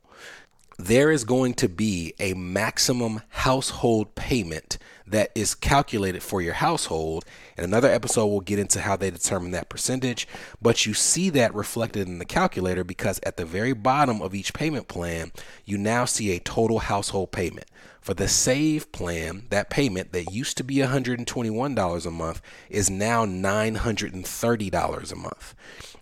there 0.83 1.11
is 1.11 1.23
going 1.23 1.53
to 1.53 1.69
be 1.69 2.13
a 2.19 2.33
maximum 2.33 3.21
household 3.29 4.15
payment 4.15 4.77
that 5.07 5.31
is 5.33 5.55
calculated 5.55 6.21
for 6.21 6.41
your 6.41 6.55
household. 6.55 7.23
In 7.57 7.63
another 7.63 7.87
episode, 7.87 8.25
we'll 8.25 8.41
get 8.41 8.59
into 8.59 8.81
how 8.81 8.97
they 8.97 9.09
determine 9.09 9.51
that 9.51 9.69
percentage. 9.69 10.27
But 10.61 10.85
you 10.85 10.93
see 10.93 11.29
that 11.29 11.55
reflected 11.55 12.07
in 12.07 12.19
the 12.19 12.25
calculator 12.25 12.83
because 12.83 13.21
at 13.23 13.37
the 13.37 13.45
very 13.45 13.71
bottom 13.71 14.21
of 14.21 14.35
each 14.35 14.53
payment 14.53 14.89
plan, 14.89 15.31
you 15.63 15.77
now 15.77 16.03
see 16.03 16.31
a 16.31 16.39
total 16.39 16.79
household 16.79 17.31
payment. 17.31 17.67
For 18.01 18.13
the 18.13 18.27
SAVE 18.27 18.91
plan, 18.91 19.45
that 19.51 19.69
payment 19.69 20.11
that 20.11 20.33
used 20.33 20.57
to 20.57 20.65
be 20.65 20.75
$121 20.75 22.05
a 22.05 22.11
month 22.11 22.41
is 22.69 22.89
now 22.89 23.25
$930 23.25 25.11
a 25.11 25.15
month. 25.15 25.55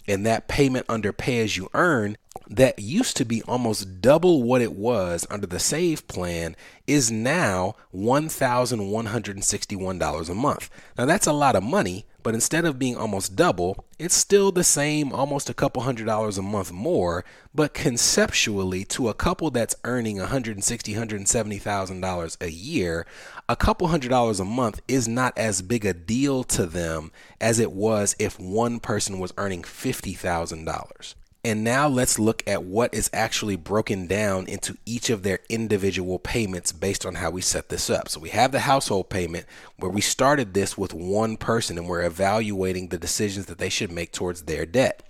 And 0.07 0.25
that 0.25 0.47
payment 0.47 0.87
under 0.89 1.13
pay 1.13 1.43
as 1.43 1.55
you 1.55 1.69
earn 1.75 2.17
that 2.51 2.77
used 2.79 3.15
to 3.15 3.23
be 3.23 3.41
almost 3.43 4.01
double 4.01 4.43
what 4.43 4.61
it 4.61 4.73
was 4.73 5.25
under 5.29 5.47
the 5.47 5.57
SAVE 5.57 6.05
plan 6.09 6.57
is 6.85 7.09
now 7.09 7.75
$1,161 7.95 10.29
a 10.29 10.35
month. 10.35 10.69
Now, 10.97 11.05
that's 11.05 11.27
a 11.27 11.31
lot 11.31 11.55
of 11.55 11.63
money, 11.63 12.05
but 12.23 12.33
instead 12.33 12.65
of 12.65 12.77
being 12.77 12.97
almost 12.97 13.37
double, 13.37 13.85
it's 13.97 14.15
still 14.15 14.51
the 14.51 14.65
same, 14.65 15.13
almost 15.13 15.49
a 15.49 15.53
couple 15.53 15.83
hundred 15.83 16.07
dollars 16.07 16.37
a 16.37 16.41
month 16.41 16.73
more. 16.73 17.23
But 17.55 17.73
conceptually, 17.73 18.83
to 18.85 19.07
a 19.07 19.13
couple 19.13 19.49
that's 19.49 19.77
earning 19.85 20.17
$160,000, 20.17 20.93
$170,000 20.93 22.41
a 22.41 22.51
year, 22.51 23.05
a 23.47 23.55
couple 23.55 23.87
hundred 23.87 24.09
dollars 24.09 24.41
a 24.41 24.45
month 24.45 24.81
is 24.89 25.07
not 25.07 25.37
as 25.37 25.61
big 25.61 25.85
a 25.85 25.93
deal 25.93 26.43
to 26.43 26.65
them 26.65 27.13
as 27.39 27.59
it 27.59 27.71
was 27.71 28.13
if 28.19 28.37
one 28.37 28.81
person 28.81 29.19
was 29.19 29.31
earning 29.37 29.61
$50,000. 29.61 31.15
And 31.43 31.63
now 31.63 31.87
let's 31.87 32.19
look 32.19 32.43
at 32.47 32.63
what 32.63 32.93
is 32.93 33.09
actually 33.11 33.55
broken 33.55 34.05
down 34.05 34.45
into 34.45 34.77
each 34.85 35.09
of 35.09 35.23
their 35.23 35.39
individual 35.49 36.19
payments 36.19 36.71
based 36.71 37.03
on 37.03 37.15
how 37.15 37.31
we 37.31 37.41
set 37.41 37.69
this 37.69 37.89
up. 37.89 38.09
So 38.09 38.19
we 38.19 38.29
have 38.29 38.51
the 38.51 38.59
household 38.59 39.09
payment 39.09 39.47
where 39.77 39.89
we 39.89 40.01
started 40.01 40.53
this 40.53 40.77
with 40.77 40.93
one 40.93 41.37
person 41.37 41.79
and 41.79 41.87
we're 41.87 42.03
evaluating 42.05 42.89
the 42.89 42.99
decisions 42.99 43.47
that 43.47 43.57
they 43.57 43.69
should 43.69 43.91
make 43.91 44.11
towards 44.11 44.43
their 44.43 44.67
debt. 44.67 45.01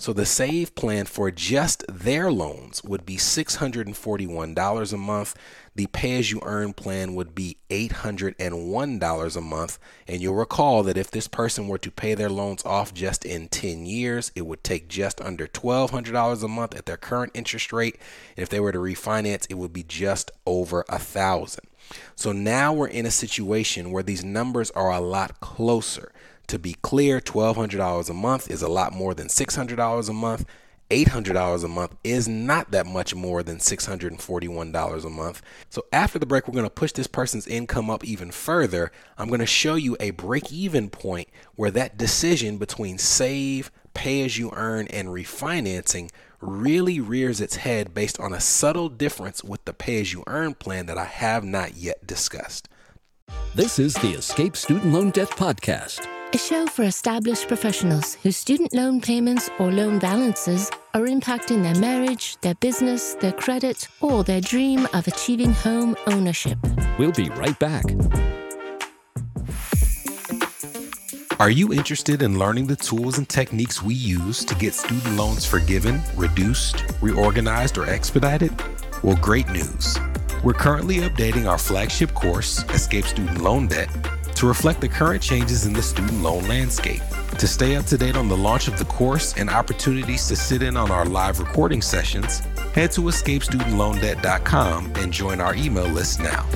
So 0.00 0.12
the 0.12 0.26
save 0.26 0.74
plan 0.76 1.06
for 1.06 1.30
just 1.30 1.84
their 1.88 2.30
loans 2.30 2.84
would 2.84 3.04
be 3.04 3.16
$641 3.16 4.92
a 4.92 4.96
month. 4.96 5.34
The 5.78 5.86
pay 5.86 6.18
as 6.18 6.32
you 6.32 6.40
earn 6.42 6.72
plan 6.72 7.14
would 7.14 7.36
be 7.36 7.56
$801 7.70 9.36
a 9.36 9.40
month. 9.40 9.78
And 10.08 10.20
you'll 10.20 10.34
recall 10.34 10.82
that 10.82 10.98
if 10.98 11.12
this 11.12 11.28
person 11.28 11.68
were 11.68 11.78
to 11.78 11.92
pay 11.92 12.14
their 12.14 12.28
loans 12.28 12.64
off 12.64 12.92
just 12.92 13.24
in 13.24 13.46
10 13.46 13.86
years, 13.86 14.32
it 14.34 14.44
would 14.44 14.64
take 14.64 14.88
just 14.88 15.20
under 15.20 15.46
$1,200 15.46 16.42
a 16.42 16.48
month 16.48 16.74
at 16.74 16.86
their 16.86 16.96
current 16.96 17.30
interest 17.32 17.72
rate. 17.72 17.94
And 18.36 18.42
if 18.42 18.48
they 18.48 18.58
were 18.58 18.72
to 18.72 18.80
refinance, 18.80 19.46
it 19.48 19.54
would 19.54 19.72
be 19.72 19.84
just 19.84 20.32
over 20.46 20.84
a 20.88 20.98
thousand. 20.98 21.68
So 22.16 22.32
now 22.32 22.72
we're 22.72 22.88
in 22.88 23.06
a 23.06 23.12
situation 23.12 23.92
where 23.92 24.02
these 24.02 24.24
numbers 24.24 24.72
are 24.72 24.90
a 24.90 24.98
lot 24.98 25.38
closer. 25.38 26.10
To 26.48 26.58
be 26.58 26.74
clear, 26.82 27.20
$1,200 27.20 28.10
a 28.10 28.14
month 28.14 28.50
is 28.50 28.62
a 28.62 28.68
lot 28.68 28.92
more 28.92 29.14
than 29.14 29.28
$600 29.28 30.08
a 30.08 30.12
month. 30.12 30.44
$800 30.90 31.64
a 31.64 31.68
month 31.68 31.94
is 32.02 32.26
not 32.26 32.70
that 32.70 32.86
much 32.86 33.14
more 33.14 33.42
than 33.42 33.58
$641 33.58 35.04
a 35.04 35.10
month. 35.10 35.42
So 35.68 35.84
after 35.92 36.18
the 36.18 36.26
break, 36.26 36.48
we're 36.48 36.54
going 36.54 36.64
to 36.64 36.70
push 36.70 36.92
this 36.92 37.06
person's 37.06 37.46
income 37.46 37.90
up 37.90 38.04
even 38.04 38.30
further. 38.30 38.90
I'm 39.16 39.28
going 39.28 39.40
to 39.40 39.46
show 39.46 39.74
you 39.74 39.96
a 40.00 40.10
break 40.10 40.52
even 40.52 40.88
point 40.88 41.28
where 41.56 41.70
that 41.72 41.98
decision 41.98 42.56
between 42.58 42.98
save, 42.98 43.70
pay 43.92 44.24
as 44.24 44.38
you 44.38 44.50
earn, 44.54 44.86
and 44.88 45.08
refinancing 45.08 46.10
really 46.40 47.00
rears 47.00 47.40
its 47.40 47.56
head 47.56 47.92
based 47.92 48.18
on 48.20 48.32
a 48.32 48.40
subtle 48.40 48.88
difference 48.88 49.44
with 49.44 49.64
the 49.64 49.72
pay 49.72 50.00
as 50.00 50.12
you 50.12 50.24
earn 50.26 50.54
plan 50.54 50.86
that 50.86 50.98
I 50.98 51.04
have 51.04 51.44
not 51.44 51.76
yet 51.76 52.06
discussed. 52.06 52.68
This 53.54 53.78
is 53.78 53.94
the 53.94 54.12
Escape 54.12 54.56
Student 54.56 54.92
Loan 54.92 55.10
Debt 55.10 55.30
Podcast 55.30 56.06
a 56.34 56.38
show 56.38 56.66
for 56.66 56.82
established 56.82 57.48
professionals 57.48 58.14
whose 58.22 58.36
student 58.36 58.74
loan 58.74 59.00
payments 59.00 59.48
or 59.58 59.72
loan 59.72 59.98
balances 59.98 60.70
are 60.92 61.02
impacting 61.02 61.62
their 61.62 61.74
marriage, 61.76 62.36
their 62.42 62.54
business, 62.56 63.14
their 63.14 63.32
credit, 63.32 63.88
or 64.00 64.22
their 64.24 64.40
dream 64.40 64.86
of 64.92 65.06
achieving 65.06 65.52
home 65.52 65.96
ownership. 66.06 66.58
We'll 66.98 67.12
be 67.12 67.30
right 67.30 67.58
back. 67.58 67.84
Are 71.40 71.50
you 71.50 71.72
interested 71.72 72.20
in 72.20 72.38
learning 72.38 72.66
the 72.66 72.76
tools 72.76 73.16
and 73.16 73.28
techniques 73.28 73.82
we 73.82 73.94
use 73.94 74.44
to 74.44 74.54
get 74.56 74.74
student 74.74 75.16
loans 75.16 75.46
forgiven, 75.46 76.02
reduced, 76.16 76.84
reorganized, 77.00 77.78
or 77.78 77.88
expedited? 77.88 78.52
Well, 79.02 79.16
great 79.16 79.48
news. 79.48 79.96
We're 80.42 80.52
currently 80.52 80.96
updating 80.96 81.48
our 81.48 81.58
flagship 81.58 82.12
course, 82.12 82.64
Escape 82.70 83.04
Student 83.04 83.40
Loan 83.40 83.68
Debt 83.68 83.88
to 84.38 84.46
reflect 84.46 84.80
the 84.80 84.88
current 84.88 85.20
changes 85.20 85.66
in 85.66 85.72
the 85.72 85.82
student 85.82 86.22
loan 86.22 86.46
landscape. 86.46 87.02
To 87.38 87.48
stay 87.48 87.74
up 87.74 87.86
to 87.86 87.98
date 87.98 88.16
on 88.16 88.28
the 88.28 88.36
launch 88.36 88.68
of 88.68 88.78
the 88.78 88.84
course 88.84 89.34
and 89.36 89.50
opportunities 89.50 90.28
to 90.28 90.36
sit 90.36 90.62
in 90.62 90.76
on 90.76 90.92
our 90.92 91.04
live 91.04 91.40
recording 91.40 91.82
sessions, 91.82 92.38
head 92.72 92.92
to 92.92 93.00
escapestudentloandebt.com 93.02 94.92
and 94.96 95.12
join 95.12 95.40
our 95.40 95.56
email 95.56 95.88
list 95.88 96.20
now. 96.20 96.46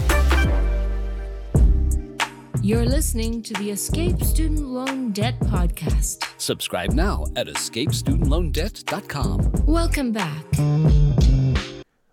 You're 2.62 2.86
listening 2.86 3.42
to 3.42 3.52
the 3.54 3.72
Escape 3.72 4.22
Student 4.22 4.60
Loan 4.60 5.10
Debt 5.10 5.40
Podcast. 5.40 6.24
Subscribe 6.38 6.92
now 6.92 7.26
at 7.34 7.48
escapestudentloandebt.com. 7.48 9.66
Welcome 9.66 10.12
back. 10.12 10.44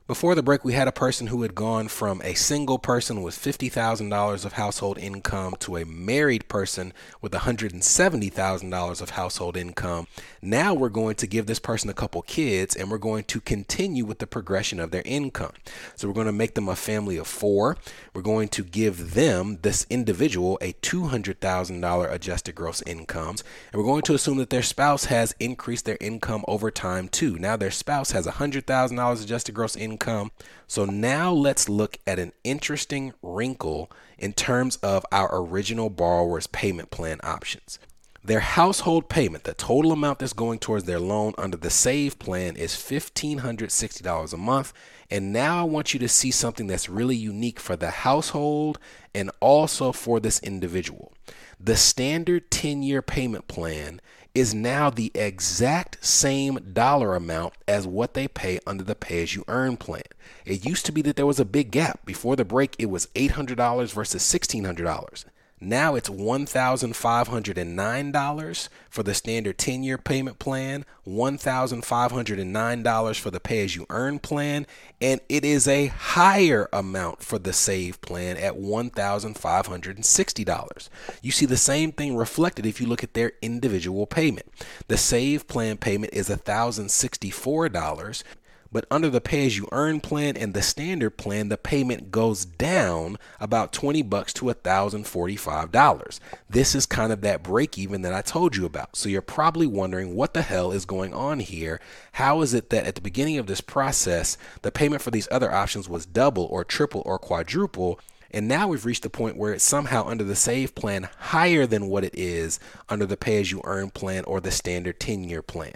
Before 0.10 0.34
the 0.34 0.42
break, 0.42 0.66
we 0.66 0.74
had 0.74 0.88
a 0.88 0.92
person 0.92 1.28
who 1.28 1.44
had 1.44 1.54
gone 1.54 1.88
from 1.88 2.20
a 2.24 2.34
single 2.34 2.80
person 2.80 3.22
with 3.22 3.36
$50,000 3.36 4.44
of 4.44 4.54
household 4.54 4.98
income 4.98 5.54
to 5.60 5.78
a 5.78 5.86
married 5.86 6.48
person 6.48 6.94
with 7.22 7.32
$170,000 7.32 9.02
of 9.02 9.10
household 9.12 9.56
income. 9.56 10.08
Now 10.42 10.74
we're 10.74 10.90
going 10.90 11.14
to 11.18 11.28
give 11.28 11.46
this 11.46 11.60
person 11.60 11.92
a 11.92 11.94
couple 11.94 12.24
kids 12.24 12.76
and 12.76 12.90
we're 12.90 12.98
going 12.98 13.26
to 13.26 13.40
continue 13.40 14.04
with 14.04 14.18
the 14.18 14.26
progression 14.26 14.80
of 14.80 14.90
their 14.90 15.04
income. 15.06 15.52
So 15.96 16.08
we're 16.08 16.16
going 16.16 16.26
to 16.26 16.34
make 16.34 16.56
them 16.56 16.70
a 16.70 16.76
family 16.76 17.18
of 17.18 17.28
four. 17.28 17.78
We're 18.16 18.24
going 18.24 18.48
to 18.50 18.64
give 18.64 19.14
them, 19.14 19.60
this 19.62 19.86
individual, 19.92 20.58
a 20.60 20.74
$200,000 20.74 22.12
adjusted 22.12 22.56
gross 22.56 22.82
income. 22.82 23.36
And 23.72 23.80
we're 23.80 23.88
going 23.88 24.02
to 24.02 24.16
assume 24.16 24.40
that 24.40 24.50
their 24.50 24.64
spouse 24.64 25.06
has 25.06 25.36
increased 25.40 25.86
their 25.86 26.00
income 26.02 26.44
over 26.48 26.72
time 26.72 27.10
too. 27.10 27.38
Now 27.38 27.56
their 27.58 27.70
spouse 27.70 28.10
has 28.14 28.26
$100,000 28.26 29.24
adjusted 29.24 29.54
gross 29.54 29.76
income 29.76 29.99
income. 30.00 30.32
So 30.68 30.86
now 30.86 31.32
let's 31.32 31.68
look 31.68 31.98
at 32.08 32.20
an 32.20 32.32
interesting 32.44 33.14
wrinkle 33.22 33.92
in 34.18 34.34
terms 34.34 34.78
of 34.78 35.06
our 35.12 35.30
original 35.34 35.90
borrower's 35.90 36.48
payment 36.48 36.92
plan 36.92 37.20
options. 37.24 37.80
Their 38.24 38.42
household 38.42 39.10
payment, 39.10 39.46
the 39.46 39.54
total 39.54 39.92
amount 39.92 40.20
that's 40.20 40.34
going 40.34 40.60
towards 40.60 40.84
their 40.84 41.00
loan 41.00 41.34
under 41.38 41.58
the 41.58 41.70
SAVE 41.70 42.20
plan 42.20 42.58
is 42.58 42.74
$1,560 42.74 44.34
a 44.34 44.38
month. 44.38 44.74
And 45.10 45.34
now 45.34 45.62
I 45.62 45.64
want 45.64 45.94
you 45.94 46.00
to 46.02 46.10
see 46.10 46.30
something 46.30 46.68
that's 46.68 46.90
really 46.90 47.16
unique 47.16 47.60
for 47.60 47.76
the 47.76 47.90
household 47.90 48.78
and 49.16 49.32
also 49.40 49.92
for 49.92 50.20
this 50.20 50.40
individual. 50.42 51.14
The 51.60 51.78
standard 51.78 52.52
10 52.52 52.84
year 52.84 53.02
payment 53.02 53.48
plan 53.48 54.02
is 54.36 54.54
now 54.54 54.90
the 54.90 55.12
exact 55.16 56.04
same 56.06 56.60
dollar 56.74 57.16
amount 57.16 57.54
as 57.68 57.88
what 57.88 58.14
they 58.14 58.28
pay 58.28 58.60
under 58.68 58.84
the 58.84 58.96
pay 58.96 59.24
as 59.24 59.36
you 59.36 59.44
earn 59.48 59.78
plan. 59.78 60.04
It 60.46 60.66
used 60.66 60.86
to 60.86 60.92
be 60.92 61.02
that 61.04 61.16
there 61.16 61.26
was 61.26 61.40
a 61.40 61.46
big 61.46 61.72
gap. 61.72 62.06
Before 62.06 62.36
the 62.36 62.46
break, 62.46 62.76
it 62.78 62.90
was 62.90 63.08
$800 63.16 63.92
versus 63.94 64.24
$1,600. 64.24 65.26
Now 65.62 65.96
it's 65.96 66.10
$1,509 66.10 68.70
for 68.90 69.04
the 69.04 69.14
standard 69.14 69.58
10 69.58 69.84
year 69.84 69.98
payment 69.98 70.40
plan, 70.40 70.86
$1,509 71.06 73.20
for 73.20 73.30
the 73.30 73.42
pay 73.42 73.66
as 73.66 73.76
you 73.76 73.86
earn 73.90 74.20
plan, 74.20 74.66
and 75.02 75.20
it 75.28 75.44
is 75.44 75.68
a 75.68 75.88
higher 75.88 76.70
amount 76.72 77.24
for 77.24 77.40
the 77.40 77.52
save 77.52 78.00
plan 78.00 78.38
at 78.38 78.54
$1,560. 78.54 80.90
You 81.22 81.32
see 81.32 81.46
the 81.46 81.58
same 81.58 81.92
thing 81.92 82.16
reflected 82.16 82.66
if 82.66 82.80
you 82.80 82.88
look 82.88 83.04
at 83.04 83.14
their 83.14 83.34
individual 83.42 84.08
payment. 84.08 84.46
The 84.88 84.98
save 84.98 85.50
plan 85.50 85.76
payment 85.76 86.14
is 86.14 86.30
$1,064 86.30 88.24
but 88.72 88.86
under 88.92 89.10
the 89.10 89.22
pay 89.22 89.46
as 89.46 89.58
you 89.58 89.68
earn 89.72 90.00
plan 90.00 90.38
and 90.38 90.54
the 90.54 90.62
standard 90.62 91.18
plan, 91.18 91.50
the 91.50 91.58
payment 91.58 92.12
goes 92.12 92.46
down 92.46 93.18
about 93.40 93.74
20 93.74 94.02
bucks 94.04 94.34
to 94.34 94.46
$1,045. 94.46 96.20
This 96.50 96.76
is 96.76 96.86
kind 96.86 97.12
of 97.12 97.22
that 97.22 97.44
break 97.44 97.78
even 97.78 98.02
that 98.04 98.14
I 98.14 98.22
told 98.22 98.56
you 98.56 98.66
about. 98.66 98.96
So 98.96 99.10
you're 99.10 99.22
probably 99.22 99.68
wondering 99.68 100.16
what 100.16 100.34
the 100.34 100.42
hell 100.42 100.72
is 100.72 100.86
going 100.86 101.14
on 101.14 101.40
here? 101.40 101.80
How 102.14 102.42
is 102.42 102.54
it 102.54 102.70
that 102.70 102.86
at 102.86 102.96
the 102.96 103.02
beginning 103.02 103.38
of 103.38 103.48
this 103.48 103.62
process, 103.62 104.38
the 104.62 104.72
payment 104.72 105.02
for 105.02 105.12
these 105.12 105.28
other 105.32 105.52
options 105.52 105.90
was 105.90 106.06
double 106.06 106.46
or 106.46 106.64
triple 106.64 107.02
or 107.06 107.18
quadruple? 107.18 108.00
And 108.32 108.48
now 108.48 108.68
we've 108.68 108.86
reached 108.86 109.04
the 109.04 109.10
point 109.10 109.38
where 109.38 109.54
it's 109.54 109.64
somehow 109.64 110.06
under 110.06 110.24
the 110.24 110.36
save 110.36 110.76
plan 110.76 111.10
higher 111.18 111.66
than 111.66 111.88
what 111.88 112.04
it 112.04 112.14
is 112.14 112.60
under 112.88 113.08
the 113.08 113.18
pay 113.18 113.42
as 113.42 113.52
you 113.52 113.62
earn 113.64 113.90
plan 113.90 114.24
or 114.26 114.40
the 114.40 114.52
standard 114.52 115.00
10 115.00 115.24
year 115.24 115.42
plan. 115.42 115.74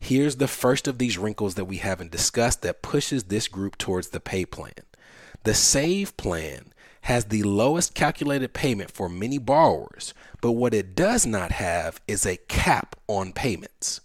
Here's 0.00 0.36
the 0.36 0.48
first 0.48 0.88
of 0.88 0.98
these 0.98 1.18
wrinkles 1.18 1.54
that 1.54 1.66
we 1.66 1.76
haven't 1.76 2.10
discussed 2.10 2.62
that 2.62 2.82
pushes 2.82 3.24
this 3.24 3.48
group 3.48 3.78
towards 3.78 4.08
the 4.08 4.20
pay 4.20 4.44
plan. 4.44 4.72
The 5.44 5.54
SAVE 5.54 6.16
plan 6.16 6.72
has 7.02 7.26
the 7.26 7.42
lowest 7.42 7.94
calculated 7.94 8.52
payment 8.52 8.90
for 8.90 9.08
many 9.08 9.38
borrowers, 9.38 10.12
but 10.40 10.52
what 10.52 10.74
it 10.74 10.94
does 10.94 11.26
not 11.26 11.52
have 11.52 12.00
is 12.08 12.26
a 12.26 12.38
cap 12.48 12.96
on 13.06 13.32
payments. 13.32 14.00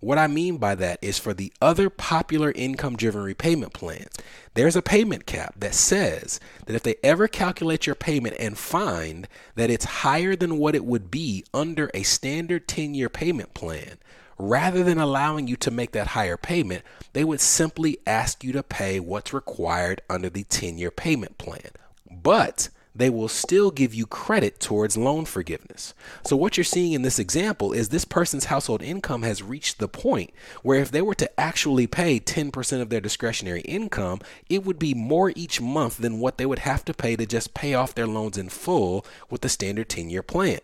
What 0.00 0.16
I 0.16 0.28
mean 0.28 0.56
by 0.56 0.74
that 0.76 0.98
is 1.02 1.18
for 1.18 1.34
the 1.34 1.52
other 1.60 1.90
popular 1.90 2.52
income 2.52 2.96
driven 2.96 3.22
repayment 3.22 3.74
plans, 3.74 4.16
there's 4.54 4.76
a 4.76 4.82
payment 4.82 5.26
cap 5.26 5.54
that 5.58 5.74
says 5.74 6.40
that 6.64 6.74
if 6.74 6.82
they 6.82 6.94
ever 7.02 7.28
calculate 7.28 7.86
your 7.86 7.94
payment 7.94 8.36
and 8.38 8.56
find 8.56 9.28
that 9.56 9.70
it's 9.70 9.84
higher 9.84 10.34
than 10.34 10.56
what 10.56 10.74
it 10.74 10.86
would 10.86 11.10
be 11.10 11.44
under 11.52 11.90
a 11.92 12.02
standard 12.02 12.66
10 12.66 12.94
year 12.94 13.10
payment 13.10 13.52
plan, 13.52 13.98
rather 14.40 14.82
than 14.82 14.98
allowing 14.98 15.46
you 15.46 15.56
to 15.56 15.70
make 15.70 15.92
that 15.92 16.08
higher 16.08 16.36
payment, 16.36 16.84
they 17.12 17.24
would 17.24 17.40
simply 17.40 17.98
ask 18.06 18.42
you 18.44 18.52
to 18.52 18.62
pay 18.62 19.00
what's 19.00 19.32
required 19.32 20.00
under 20.08 20.30
the 20.30 20.44
10 20.44 20.78
year 20.78 20.90
payment 20.90 21.38
plan. 21.38 21.70
But 22.10 22.68
they 22.94 23.10
will 23.10 23.28
still 23.28 23.70
give 23.70 23.94
you 23.94 24.06
credit 24.06 24.58
towards 24.58 24.96
loan 24.96 25.24
forgiveness. 25.24 25.94
So, 26.24 26.36
what 26.36 26.56
you're 26.56 26.64
seeing 26.64 26.92
in 26.92 27.02
this 27.02 27.18
example 27.18 27.72
is 27.72 27.88
this 27.88 28.04
person's 28.04 28.46
household 28.46 28.82
income 28.82 29.22
has 29.22 29.42
reached 29.42 29.78
the 29.78 29.88
point 29.88 30.30
where 30.62 30.80
if 30.80 30.90
they 30.90 31.02
were 31.02 31.14
to 31.14 31.40
actually 31.40 31.86
pay 31.86 32.18
10% 32.18 32.80
of 32.80 32.90
their 32.90 33.00
discretionary 33.00 33.60
income, 33.62 34.20
it 34.48 34.64
would 34.64 34.78
be 34.78 34.94
more 34.94 35.32
each 35.36 35.60
month 35.60 35.98
than 35.98 36.18
what 36.18 36.38
they 36.38 36.46
would 36.46 36.60
have 36.60 36.84
to 36.84 36.94
pay 36.94 37.16
to 37.16 37.26
just 37.26 37.54
pay 37.54 37.74
off 37.74 37.94
their 37.94 38.06
loans 38.06 38.36
in 38.36 38.48
full 38.48 39.06
with 39.28 39.42
the 39.42 39.48
standard 39.48 39.88
10 39.88 40.10
year 40.10 40.22
plan. 40.22 40.58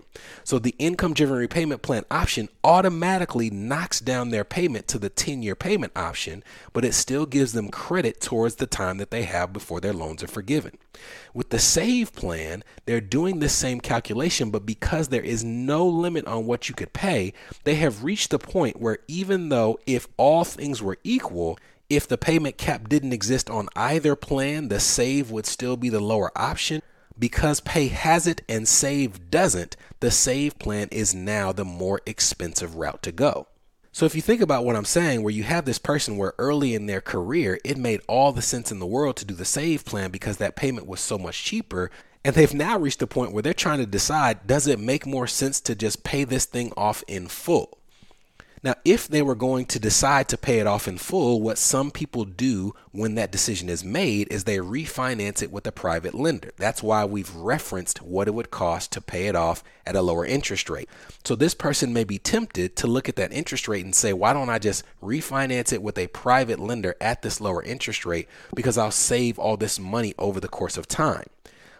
So, 0.44 0.58
the 0.58 0.74
income 0.78 1.14
driven 1.14 1.36
repayment 1.36 1.82
plan 1.82 2.04
option 2.10 2.48
automatically 2.64 3.50
knocks 3.50 4.00
down 4.00 4.30
their 4.30 4.44
payment 4.44 4.88
to 4.88 4.98
the 4.98 5.08
10 5.10 5.42
year 5.42 5.54
payment 5.54 5.92
option, 5.94 6.42
but 6.72 6.84
it 6.84 6.94
still 6.94 7.26
gives 7.26 7.52
them 7.52 7.68
credit 7.68 8.20
towards 8.20 8.56
the 8.56 8.66
time 8.66 8.98
that 8.98 9.10
they 9.10 9.22
have 9.22 9.52
before 9.52 9.80
their 9.80 9.92
loans 9.92 10.22
are 10.22 10.28
forgiven. 10.28 10.78
With 11.34 11.50
the 11.50 11.58
save 11.58 12.12
plan, 12.12 12.64
they're 12.84 13.00
doing 13.00 13.38
the 13.38 13.48
same 13.48 13.80
calculation, 13.80 14.50
but 14.50 14.66
because 14.66 15.08
there 15.08 15.22
is 15.22 15.44
no 15.44 15.86
limit 15.86 16.26
on 16.26 16.46
what 16.46 16.68
you 16.68 16.74
could 16.74 16.92
pay, 16.92 17.32
they 17.64 17.76
have 17.76 18.04
reached 18.04 18.30
the 18.30 18.38
point 18.38 18.80
where 18.80 18.98
even 19.08 19.48
though 19.48 19.78
if 19.86 20.08
all 20.16 20.44
things 20.44 20.82
were 20.82 20.98
equal, 21.04 21.58
if 21.88 22.08
the 22.08 22.18
payment 22.18 22.58
cap 22.58 22.88
didn't 22.88 23.12
exist 23.12 23.48
on 23.48 23.68
either 23.76 24.16
plan, 24.16 24.68
the 24.68 24.80
save 24.80 25.30
would 25.30 25.46
still 25.46 25.76
be 25.76 25.88
the 25.88 26.00
lower 26.00 26.32
option. 26.36 26.82
Because 27.18 27.60
pay 27.60 27.88
has 27.88 28.26
it 28.26 28.42
and 28.48 28.68
save 28.68 29.30
doesn't, 29.30 29.76
the 30.00 30.10
save 30.10 30.58
plan 30.58 30.88
is 30.90 31.14
now 31.14 31.52
the 31.52 31.64
more 31.64 32.00
expensive 32.04 32.74
route 32.74 33.02
to 33.04 33.12
go. 33.12 33.46
So 33.96 34.04
if 34.04 34.14
you 34.14 34.20
think 34.20 34.42
about 34.42 34.66
what 34.66 34.76
I'm 34.76 34.84
saying, 34.84 35.22
where 35.22 35.32
you 35.32 35.44
have 35.44 35.64
this 35.64 35.78
person 35.78 36.18
where 36.18 36.34
early 36.36 36.74
in 36.74 36.84
their 36.84 37.00
career, 37.00 37.58
it 37.64 37.78
made 37.78 38.02
all 38.06 38.30
the 38.30 38.42
sense 38.42 38.70
in 38.70 38.78
the 38.78 38.84
world 38.84 39.16
to 39.16 39.24
do 39.24 39.32
the 39.32 39.46
save 39.46 39.86
plan 39.86 40.10
because 40.10 40.36
that 40.36 40.54
payment 40.54 40.86
was 40.86 41.00
so 41.00 41.16
much 41.16 41.42
cheaper. 41.42 41.90
And 42.22 42.34
they've 42.34 42.52
now 42.52 42.78
reached 42.78 43.00
a 43.00 43.06
point 43.06 43.32
where 43.32 43.42
they're 43.42 43.54
trying 43.54 43.78
to 43.78 43.86
decide 43.86 44.46
does 44.46 44.66
it 44.66 44.78
make 44.78 45.06
more 45.06 45.26
sense 45.26 45.62
to 45.62 45.74
just 45.74 46.04
pay 46.04 46.24
this 46.24 46.44
thing 46.44 46.74
off 46.76 47.04
in 47.08 47.26
full? 47.26 47.78
Now, 48.66 48.74
if 48.84 49.06
they 49.06 49.22
were 49.22 49.36
going 49.36 49.66
to 49.66 49.78
decide 49.78 50.26
to 50.26 50.36
pay 50.36 50.58
it 50.58 50.66
off 50.66 50.88
in 50.88 50.98
full, 50.98 51.40
what 51.40 51.56
some 51.56 51.92
people 51.92 52.24
do 52.24 52.74
when 52.90 53.14
that 53.14 53.30
decision 53.30 53.68
is 53.68 53.84
made 53.84 54.26
is 54.32 54.42
they 54.42 54.56
refinance 54.56 55.40
it 55.40 55.52
with 55.52 55.68
a 55.68 55.70
private 55.70 56.14
lender. 56.14 56.50
That's 56.56 56.82
why 56.82 57.04
we've 57.04 57.32
referenced 57.32 58.02
what 58.02 58.26
it 58.26 58.34
would 58.34 58.50
cost 58.50 58.90
to 58.90 59.00
pay 59.00 59.28
it 59.28 59.36
off 59.36 59.62
at 59.86 59.94
a 59.94 60.02
lower 60.02 60.26
interest 60.26 60.68
rate. 60.68 60.88
So 61.22 61.36
this 61.36 61.54
person 61.54 61.92
may 61.92 62.02
be 62.02 62.18
tempted 62.18 62.74
to 62.74 62.88
look 62.88 63.08
at 63.08 63.14
that 63.14 63.32
interest 63.32 63.68
rate 63.68 63.84
and 63.84 63.94
say, 63.94 64.12
why 64.12 64.32
don't 64.32 64.50
I 64.50 64.58
just 64.58 64.82
refinance 65.00 65.72
it 65.72 65.80
with 65.80 65.96
a 65.96 66.08
private 66.08 66.58
lender 66.58 66.96
at 67.00 67.22
this 67.22 67.40
lower 67.40 67.62
interest 67.62 68.04
rate 68.04 68.26
because 68.52 68.76
I'll 68.76 68.90
save 68.90 69.38
all 69.38 69.56
this 69.56 69.78
money 69.78 70.12
over 70.18 70.40
the 70.40 70.48
course 70.48 70.76
of 70.76 70.88
time. 70.88 71.28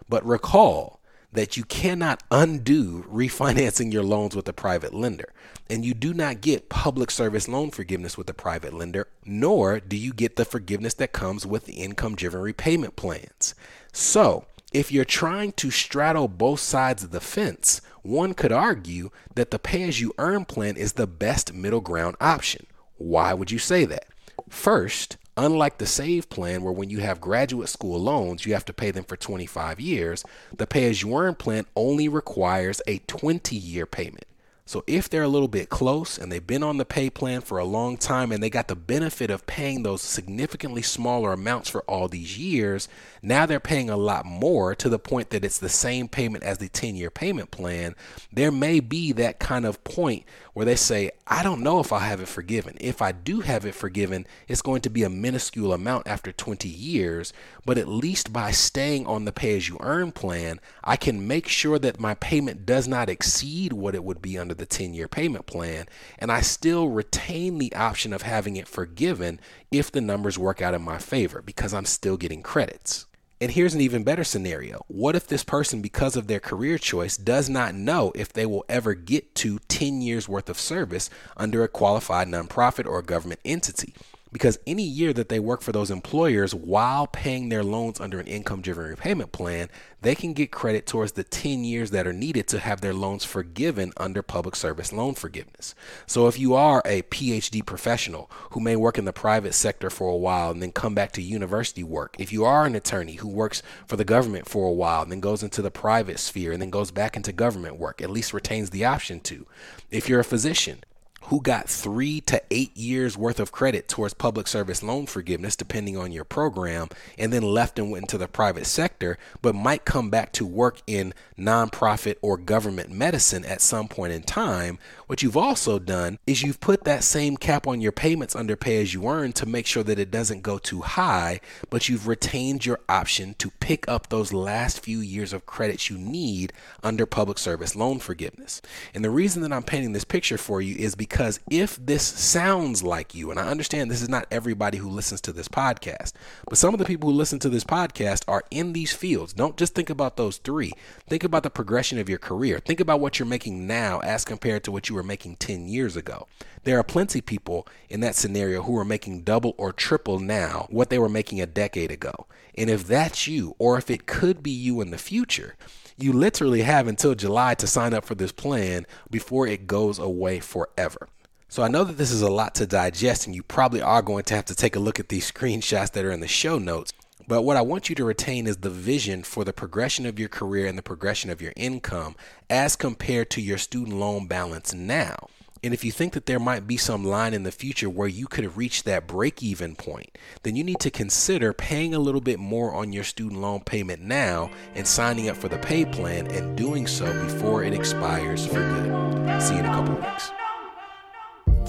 But 0.07 0.25
recall, 0.25 0.96
that 1.37 1.55
you 1.55 1.63
cannot 1.63 2.23
undo 2.31 3.03
refinancing 3.03 3.93
your 3.93 4.03
loans 4.03 4.35
with 4.35 4.47
a 4.47 4.53
private 4.53 4.93
lender. 4.93 5.31
And 5.69 5.85
you 5.85 5.93
do 5.93 6.13
not 6.13 6.41
get 6.41 6.69
public 6.69 7.11
service 7.11 7.47
loan 7.47 7.71
forgiveness 7.71 8.17
with 8.17 8.29
a 8.29 8.33
private 8.33 8.73
lender, 8.73 9.07
nor 9.25 9.79
do 9.79 9.95
you 9.97 10.13
get 10.13 10.35
the 10.35 10.45
forgiveness 10.45 10.93
that 10.95 11.13
comes 11.13 11.45
with 11.45 11.65
the 11.65 11.73
income 11.73 12.15
driven 12.15 12.41
repayment 12.41 12.95
plans. 12.95 13.53
So, 13.91 14.45
if 14.73 14.91
you're 14.91 15.05
trying 15.05 15.53
to 15.53 15.71
straddle 15.71 16.27
both 16.27 16.59
sides 16.59 17.03
of 17.03 17.11
the 17.11 17.19
fence, 17.19 17.81
one 18.01 18.33
could 18.33 18.51
argue 18.51 19.11
that 19.35 19.51
the 19.51 19.59
pay 19.59 19.83
as 19.83 20.01
you 20.01 20.13
earn 20.17 20.45
plan 20.45 20.75
is 20.75 20.93
the 20.93 21.07
best 21.07 21.53
middle 21.53 21.81
ground 21.81 22.15
option. 22.19 22.65
Why 22.97 23.33
would 23.33 23.51
you 23.51 23.59
say 23.59 23.85
that? 23.85 24.07
First, 24.49 25.17
Unlike 25.39 25.77
the 25.77 25.85
SAVE 25.85 26.29
plan, 26.29 26.63
where 26.63 26.73
when 26.73 26.89
you 26.89 26.99
have 27.01 27.21
graduate 27.21 27.69
school 27.69 27.99
loans, 28.01 28.47
you 28.47 28.53
have 28.53 28.65
to 28.65 28.73
pay 28.73 28.89
them 28.89 29.03
for 29.03 29.15
25 29.15 29.79
years, 29.79 30.25
the 30.51 30.65
pay 30.65 30.89
as 30.89 31.03
you 31.03 31.15
earn 31.15 31.35
plan 31.35 31.67
only 31.75 32.09
requires 32.09 32.81
a 32.87 32.97
20 33.05 33.55
year 33.55 33.85
payment. 33.85 34.25
So 34.67 34.83
if 34.85 35.07
they're 35.07 35.23
a 35.23 35.29
little 35.29 35.47
bit 35.47 35.69
close 35.69 36.17
and 36.17 36.29
they've 36.29 36.45
been 36.45 36.61
on 36.61 36.75
the 36.75 36.83
pay 36.83 37.09
plan 37.09 37.39
for 37.39 37.57
a 37.57 37.63
long 37.63 37.95
time 37.95 38.33
and 38.33 38.43
they 38.43 38.49
got 38.49 38.67
the 38.67 38.75
benefit 38.75 39.29
of 39.29 39.47
paying 39.47 39.83
those 39.83 40.01
significantly 40.01 40.81
smaller 40.81 41.31
amounts 41.31 41.69
for 41.69 41.83
all 41.83 42.09
these 42.09 42.37
years, 42.37 42.89
now 43.21 43.45
they're 43.45 43.61
paying 43.61 43.89
a 43.89 43.95
lot 43.95 44.25
more 44.25 44.75
to 44.75 44.89
the 44.89 44.99
point 44.99 45.29
that 45.29 45.45
it's 45.45 45.57
the 45.57 45.69
same 45.69 46.09
payment 46.09 46.43
as 46.43 46.57
the 46.57 46.67
10 46.67 46.97
year 46.97 47.09
payment 47.09 47.49
plan. 47.49 47.95
There 48.31 48.51
may 48.51 48.81
be 48.81 49.13
that 49.13 49.39
kind 49.39 49.65
of 49.65 49.85
point 49.85 50.25
where 50.53 50.65
they 50.65 50.75
say, 50.75 51.11
I 51.27 51.43
don't 51.43 51.61
know 51.61 51.79
if 51.79 51.93
I'll 51.93 51.99
have 51.99 52.19
it 52.19 52.27
forgiven. 52.27 52.77
If 52.81 53.01
I 53.01 53.13
do 53.13 53.41
have 53.41 53.65
it 53.65 53.75
forgiven, 53.75 54.27
it's 54.49 54.61
going 54.61 54.81
to 54.81 54.89
be 54.89 55.03
a 55.03 55.09
minuscule 55.09 55.71
amount 55.71 56.07
after 56.07 56.33
20 56.33 56.67
years, 56.67 57.31
but 57.65 57.77
at 57.77 57.87
least 57.87 58.33
by 58.33 58.51
staying 58.51 59.05
on 59.07 59.23
the 59.23 59.31
pay 59.31 59.55
as 59.55 59.69
you 59.69 59.77
earn 59.79 60.11
plan, 60.11 60.59
I 60.83 60.97
can 60.97 61.25
make 61.25 61.47
sure 61.47 61.79
that 61.79 61.99
my 61.99 62.15
payment 62.15 62.65
does 62.65 62.87
not 62.87 63.07
exceed 63.07 63.71
what 63.71 63.95
it 63.95 64.03
would 64.03 64.21
be 64.21 64.37
under 64.37 64.56
the 64.57 64.65
10 64.65 64.93
year 64.93 65.07
payment 65.07 65.45
plan, 65.45 65.85
and 66.19 66.31
I 66.31 66.41
still 66.41 66.89
retain 66.89 67.57
the 67.57 67.73
option 67.73 68.13
of 68.13 68.23
having 68.23 68.55
it 68.57 68.67
forgiven 68.67 69.39
if 69.71 69.91
the 69.91 70.01
numbers 70.01 70.37
work 70.37 70.61
out 70.61 70.73
in 70.73 70.81
my 70.81 70.97
favor 70.97 71.41
because 71.41 71.73
I'm 71.73 71.85
still 71.85 72.17
getting 72.17 72.41
credits. 72.41 73.05
And 73.39 73.51
here's 73.51 73.75
an 73.75 73.81
even 73.81 74.03
better 74.03 74.23
scenario. 74.23 74.83
What 74.87 75.15
if 75.15 75.27
this 75.27 75.43
person, 75.43 75.79
because 75.79 76.15
of 76.15 76.25
their 76.25 76.39
career 76.39 76.79
choice, 76.79 77.17
does 77.17 77.47
not 77.47 77.75
know 77.75 78.11
if 78.15 78.33
they 78.33 78.47
will 78.47 78.65
ever 78.67 78.95
get 78.95 79.35
to 79.35 79.59
10 79.67 80.01
years 80.01 80.27
worth 80.27 80.49
of 80.49 80.59
service 80.59 81.11
under 81.35 81.63
a 81.63 81.67
qualified 81.67 82.27
nonprofit 82.27 82.87
or 82.87 82.97
a 82.97 83.03
government 83.03 83.39
entity? 83.45 83.93
Because 84.37 84.59
any 84.67 84.83
year 84.83 85.13
that 85.13 85.29
they 85.29 85.39
work 85.39 85.63
for 85.63 85.71
those 85.71 85.89
employers 85.89 86.53
while 86.53 87.07
paying 87.07 87.49
their 87.49 87.63
loans 87.63 87.99
under 87.99 88.19
an 88.19 88.27
income 88.27 88.61
driven 88.61 88.85
repayment 88.85 89.31
plan, 89.31 89.67
they 90.03 90.13
can 90.13 90.31
get 90.33 90.51
credit 90.51 90.85
towards 90.85 91.13
the 91.13 91.23
10 91.23 91.63
years 91.63 91.89
that 91.89 92.05
are 92.05 92.13
needed 92.13 92.47
to 92.47 92.59
have 92.59 92.79
their 92.79 92.93
loans 92.93 93.25
forgiven 93.25 93.91
under 93.97 94.21
public 94.21 94.55
service 94.55 94.93
loan 94.93 95.15
forgiveness. 95.15 95.73
So 96.05 96.27
if 96.27 96.37
you 96.37 96.53
are 96.53 96.83
a 96.85 97.01
PhD 97.01 97.65
professional 97.65 98.29
who 98.51 98.59
may 98.59 98.75
work 98.75 98.99
in 98.99 99.05
the 99.05 99.11
private 99.11 99.55
sector 99.55 99.89
for 99.89 100.11
a 100.11 100.15
while 100.15 100.51
and 100.51 100.61
then 100.61 100.71
come 100.71 100.93
back 100.93 101.13
to 101.13 101.21
university 101.23 101.83
work, 101.83 102.15
if 102.19 102.31
you 102.31 102.45
are 102.45 102.67
an 102.67 102.75
attorney 102.75 103.15
who 103.15 103.27
works 103.27 103.63
for 103.87 103.95
the 103.95 104.05
government 104.05 104.47
for 104.47 104.67
a 104.67 104.71
while 104.71 105.01
and 105.01 105.11
then 105.11 105.19
goes 105.19 105.41
into 105.41 105.63
the 105.63 105.71
private 105.71 106.19
sphere 106.19 106.51
and 106.51 106.61
then 106.61 106.69
goes 106.69 106.91
back 106.91 107.17
into 107.17 107.31
government 107.31 107.79
work, 107.79 108.03
at 108.03 108.11
least 108.11 108.35
retains 108.35 108.69
the 108.69 108.85
option 108.85 109.19
to. 109.21 109.47
If 109.89 110.07
you're 110.07 110.19
a 110.19 110.23
physician, 110.23 110.83
who 111.27 111.41
got 111.41 111.67
three 111.67 112.21
to 112.21 112.41
eight 112.49 112.75
years 112.77 113.17
worth 113.17 113.39
of 113.39 113.51
credit 113.51 113.89
towards 113.89 114.13
public 114.13 114.47
service 114.47 114.81
loan 114.81 115.05
forgiveness, 115.05 115.57
depending 115.57 115.97
on 115.97 116.11
your 116.11 116.23
program, 116.23 116.87
and 117.17 117.33
then 117.33 117.43
left 117.43 117.77
and 117.77 117.91
went 117.91 118.03
into 118.03 118.17
the 118.17 118.29
private 118.29 118.65
sector, 118.65 119.17
but 119.41 119.53
might 119.53 119.83
come 119.83 120.09
back 120.09 120.31
to 120.31 120.45
work 120.45 120.81
in 120.87 121.13
nonprofit 121.37 122.15
or 122.21 122.37
government 122.37 122.89
medicine 122.89 123.43
at 123.43 123.61
some 123.61 123.89
point 123.89 124.13
in 124.13 124.23
time. 124.23 124.79
What 125.07 125.21
you've 125.21 125.35
also 125.35 125.79
done 125.79 126.17
is 126.25 126.43
you've 126.43 126.61
put 126.61 126.85
that 126.85 127.03
same 127.03 127.35
cap 127.35 127.67
on 127.67 127.81
your 127.81 127.91
payments 127.91 128.35
under 128.35 128.55
pay 128.55 128.81
as 128.81 128.93
you 128.93 129.07
earn 129.07 129.33
to 129.33 129.45
make 129.45 129.65
sure 129.65 129.83
that 129.83 129.99
it 129.99 130.11
doesn't 130.11 130.43
go 130.43 130.57
too 130.57 130.81
high, 130.81 131.41
but 131.69 131.89
you've 131.89 132.07
retained 132.07 132.65
your 132.65 132.79
option 132.87 133.35
to 133.39 133.51
pick 133.59 133.87
up 133.89 134.07
those 134.07 134.31
last 134.31 134.79
few 134.79 134.99
years 134.99 135.33
of 135.33 135.45
credits 135.45 135.89
you 135.89 135.97
need 135.97 136.53
under 136.83 137.05
public 137.05 137.37
service 137.37 137.75
loan 137.75 137.99
forgiveness. 137.99 138.61
And 138.93 139.03
the 139.03 139.09
reason 139.09 139.41
that 139.41 139.51
I'm 139.51 139.63
painting 139.63 139.91
this 139.91 140.05
picture 140.05 140.37
for 140.37 140.61
you 140.61 140.75
is 140.77 140.95
because 140.95 141.16
because 141.17 141.39
if 141.49 141.83
this 141.83 142.03
sounds 142.03 142.83
like 142.83 143.15
you, 143.15 143.31
and 143.31 143.39
I 143.39 143.47
understand 143.47 143.89
this 143.89 144.03
is 144.03 144.07
not 144.07 144.27
everybody 144.29 144.77
who 144.77 144.87
listens 144.87 145.19
to 145.21 145.33
this 145.33 145.47
podcast, 145.47 146.13
but 146.47 146.59
some 146.59 146.75
of 146.75 146.77
the 146.77 146.85
people 146.85 147.09
who 147.09 147.15
listen 147.15 147.39
to 147.39 147.49
this 147.49 147.63
podcast 147.63 148.23
are 148.27 148.43
in 148.51 148.73
these 148.73 148.93
fields. 148.93 149.33
Don't 149.33 149.57
just 149.57 149.73
think 149.73 149.89
about 149.89 150.15
those 150.15 150.37
three. 150.37 150.73
Think 151.09 151.23
about 151.23 151.41
the 151.41 151.49
progression 151.49 151.97
of 151.97 152.07
your 152.07 152.19
career. 152.19 152.59
Think 152.59 152.79
about 152.79 152.99
what 152.99 153.17
you're 153.17 153.25
making 153.25 153.65
now 153.65 153.97
as 154.01 154.25
compared 154.25 154.63
to 154.65 154.71
what 154.71 154.89
you 154.89 154.95
were 154.95 155.01
making 155.01 155.37
10 155.37 155.67
years 155.67 155.95
ago. 155.95 156.27
There 156.65 156.77
are 156.77 156.83
plenty 156.83 157.19
people 157.19 157.67
in 157.89 158.01
that 158.01 158.13
scenario 158.13 158.61
who 158.61 158.77
are 158.77 158.85
making 158.85 159.23
double 159.23 159.55
or 159.57 159.73
triple 159.73 160.19
now 160.19 160.67
what 160.69 160.91
they 160.91 160.99
were 160.99 161.09
making 161.09 161.41
a 161.41 161.47
decade 161.47 161.89
ago. 161.89 162.27
And 162.55 162.69
if 162.69 162.85
that's 162.85 163.25
you, 163.25 163.55
or 163.57 163.79
if 163.79 163.89
it 163.89 164.05
could 164.05 164.43
be 164.43 164.51
you 164.51 164.81
in 164.81 164.91
the 164.91 164.99
future, 164.99 165.55
you 165.97 166.13
literally 166.13 166.61
have 166.61 166.87
until 166.87 167.15
July 167.15 167.55
to 167.55 167.67
sign 167.67 167.93
up 167.93 168.05
for 168.05 168.15
this 168.15 168.31
plan 168.31 168.85
before 169.09 169.47
it 169.47 169.67
goes 169.67 169.97
away 169.99 170.39
forever. 170.39 171.09
So 171.49 171.63
I 171.63 171.69
know 171.69 171.83
that 171.83 171.97
this 171.97 172.11
is 172.11 172.21
a 172.21 172.29
lot 172.29 172.55
to 172.55 172.67
digest, 172.67 173.25
and 173.25 173.35
you 173.35 173.41
probably 173.41 173.81
are 173.81 174.01
going 174.01 174.23
to 174.25 174.35
have 174.35 174.45
to 174.45 174.55
take 174.55 174.75
a 174.75 174.79
look 174.79 174.99
at 174.99 175.09
these 175.09 175.31
screenshots 175.33 175.91
that 175.93 176.05
are 176.05 176.11
in 176.11 176.19
the 176.19 176.27
show 176.27 176.57
notes. 176.59 176.93
But 177.27 177.41
what 177.41 177.57
I 177.57 177.61
want 177.61 177.89
you 177.89 177.95
to 177.95 178.05
retain 178.05 178.47
is 178.47 178.57
the 178.57 178.69
vision 178.69 179.23
for 179.23 179.43
the 179.43 179.51
progression 179.51 180.05
of 180.05 180.19
your 180.19 180.29
career 180.29 180.65
and 180.67 180.77
the 180.77 180.83
progression 180.83 181.29
of 181.29 181.41
your 181.41 181.51
income 181.55 182.15
as 182.49 182.75
compared 182.75 183.29
to 183.31 183.41
your 183.41 183.57
student 183.57 183.97
loan 183.97 184.27
balance 184.27 184.73
now. 184.73 185.27
And 185.63 185.73
if 185.73 185.83
you 185.83 185.91
think 185.91 186.13
that 186.13 186.25
there 186.25 186.39
might 186.39 186.67
be 186.67 186.77
some 186.77 187.03
line 187.03 187.33
in 187.33 187.43
the 187.43 187.51
future 187.51 187.89
where 187.89 188.07
you 188.07 188.27
could 188.27 188.55
reach 188.55 188.83
that 188.83 189.07
break 189.07 189.41
even 189.41 189.75
point, 189.75 190.17
then 190.43 190.55
you 190.55 190.63
need 190.63 190.79
to 190.79 190.91
consider 190.91 191.53
paying 191.53 191.93
a 191.93 191.99
little 191.99 192.21
bit 192.21 192.39
more 192.39 192.73
on 192.73 192.93
your 192.93 193.03
student 193.03 193.41
loan 193.41 193.61
payment 193.61 194.01
now 194.01 194.49
and 194.75 194.87
signing 194.87 195.29
up 195.29 195.37
for 195.37 195.49
the 195.49 195.57
pay 195.57 195.85
plan 195.85 196.27
and 196.27 196.57
doing 196.57 196.87
so 196.87 197.05
before 197.23 197.63
it 197.63 197.73
expires 197.73 198.45
for 198.45 198.59
good. 198.59 199.41
See 199.41 199.53
you 199.53 199.59
in 199.59 199.65
a 199.65 199.69
couple 199.69 199.95
weeks. 199.95 200.31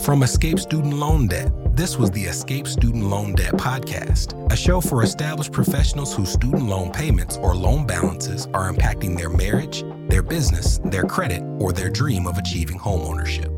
From 0.04 0.22
Escape 0.22 0.58
Student 0.58 0.94
Loan 0.94 1.26
Debt, 1.26 1.50
this 1.76 1.98
was 1.98 2.10
the 2.12 2.24
Escape 2.24 2.66
Student 2.66 3.04
Loan 3.04 3.34
Debt 3.34 3.54
Podcast, 3.54 4.50
a 4.50 4.56
show 4.56 4.80
for 4.80 5.02
established 5.02 5.52
professionals 5.52 6.14
whose 6.14 6.32
student 6.32 6.66
loan 6.66 6.92
payments 6.92 7.36
or 7.36 7.54
loan 7.54 7.86
balances 7.86 8.46
are 8.54 8.72
impacting 8.72 9.16
their 9.16 9.28
marriage, 9.28 9.84
their 10.08 10.22
business, 10.22 10.78
their 10.84 11.04
credit, 11.04 11.42
or 11.60 11.72
their 11.72 11.90
dream 11.90 12.26
of 12.26 12.38
achieving 12.38 12.78
homeownership. 12.78 13.57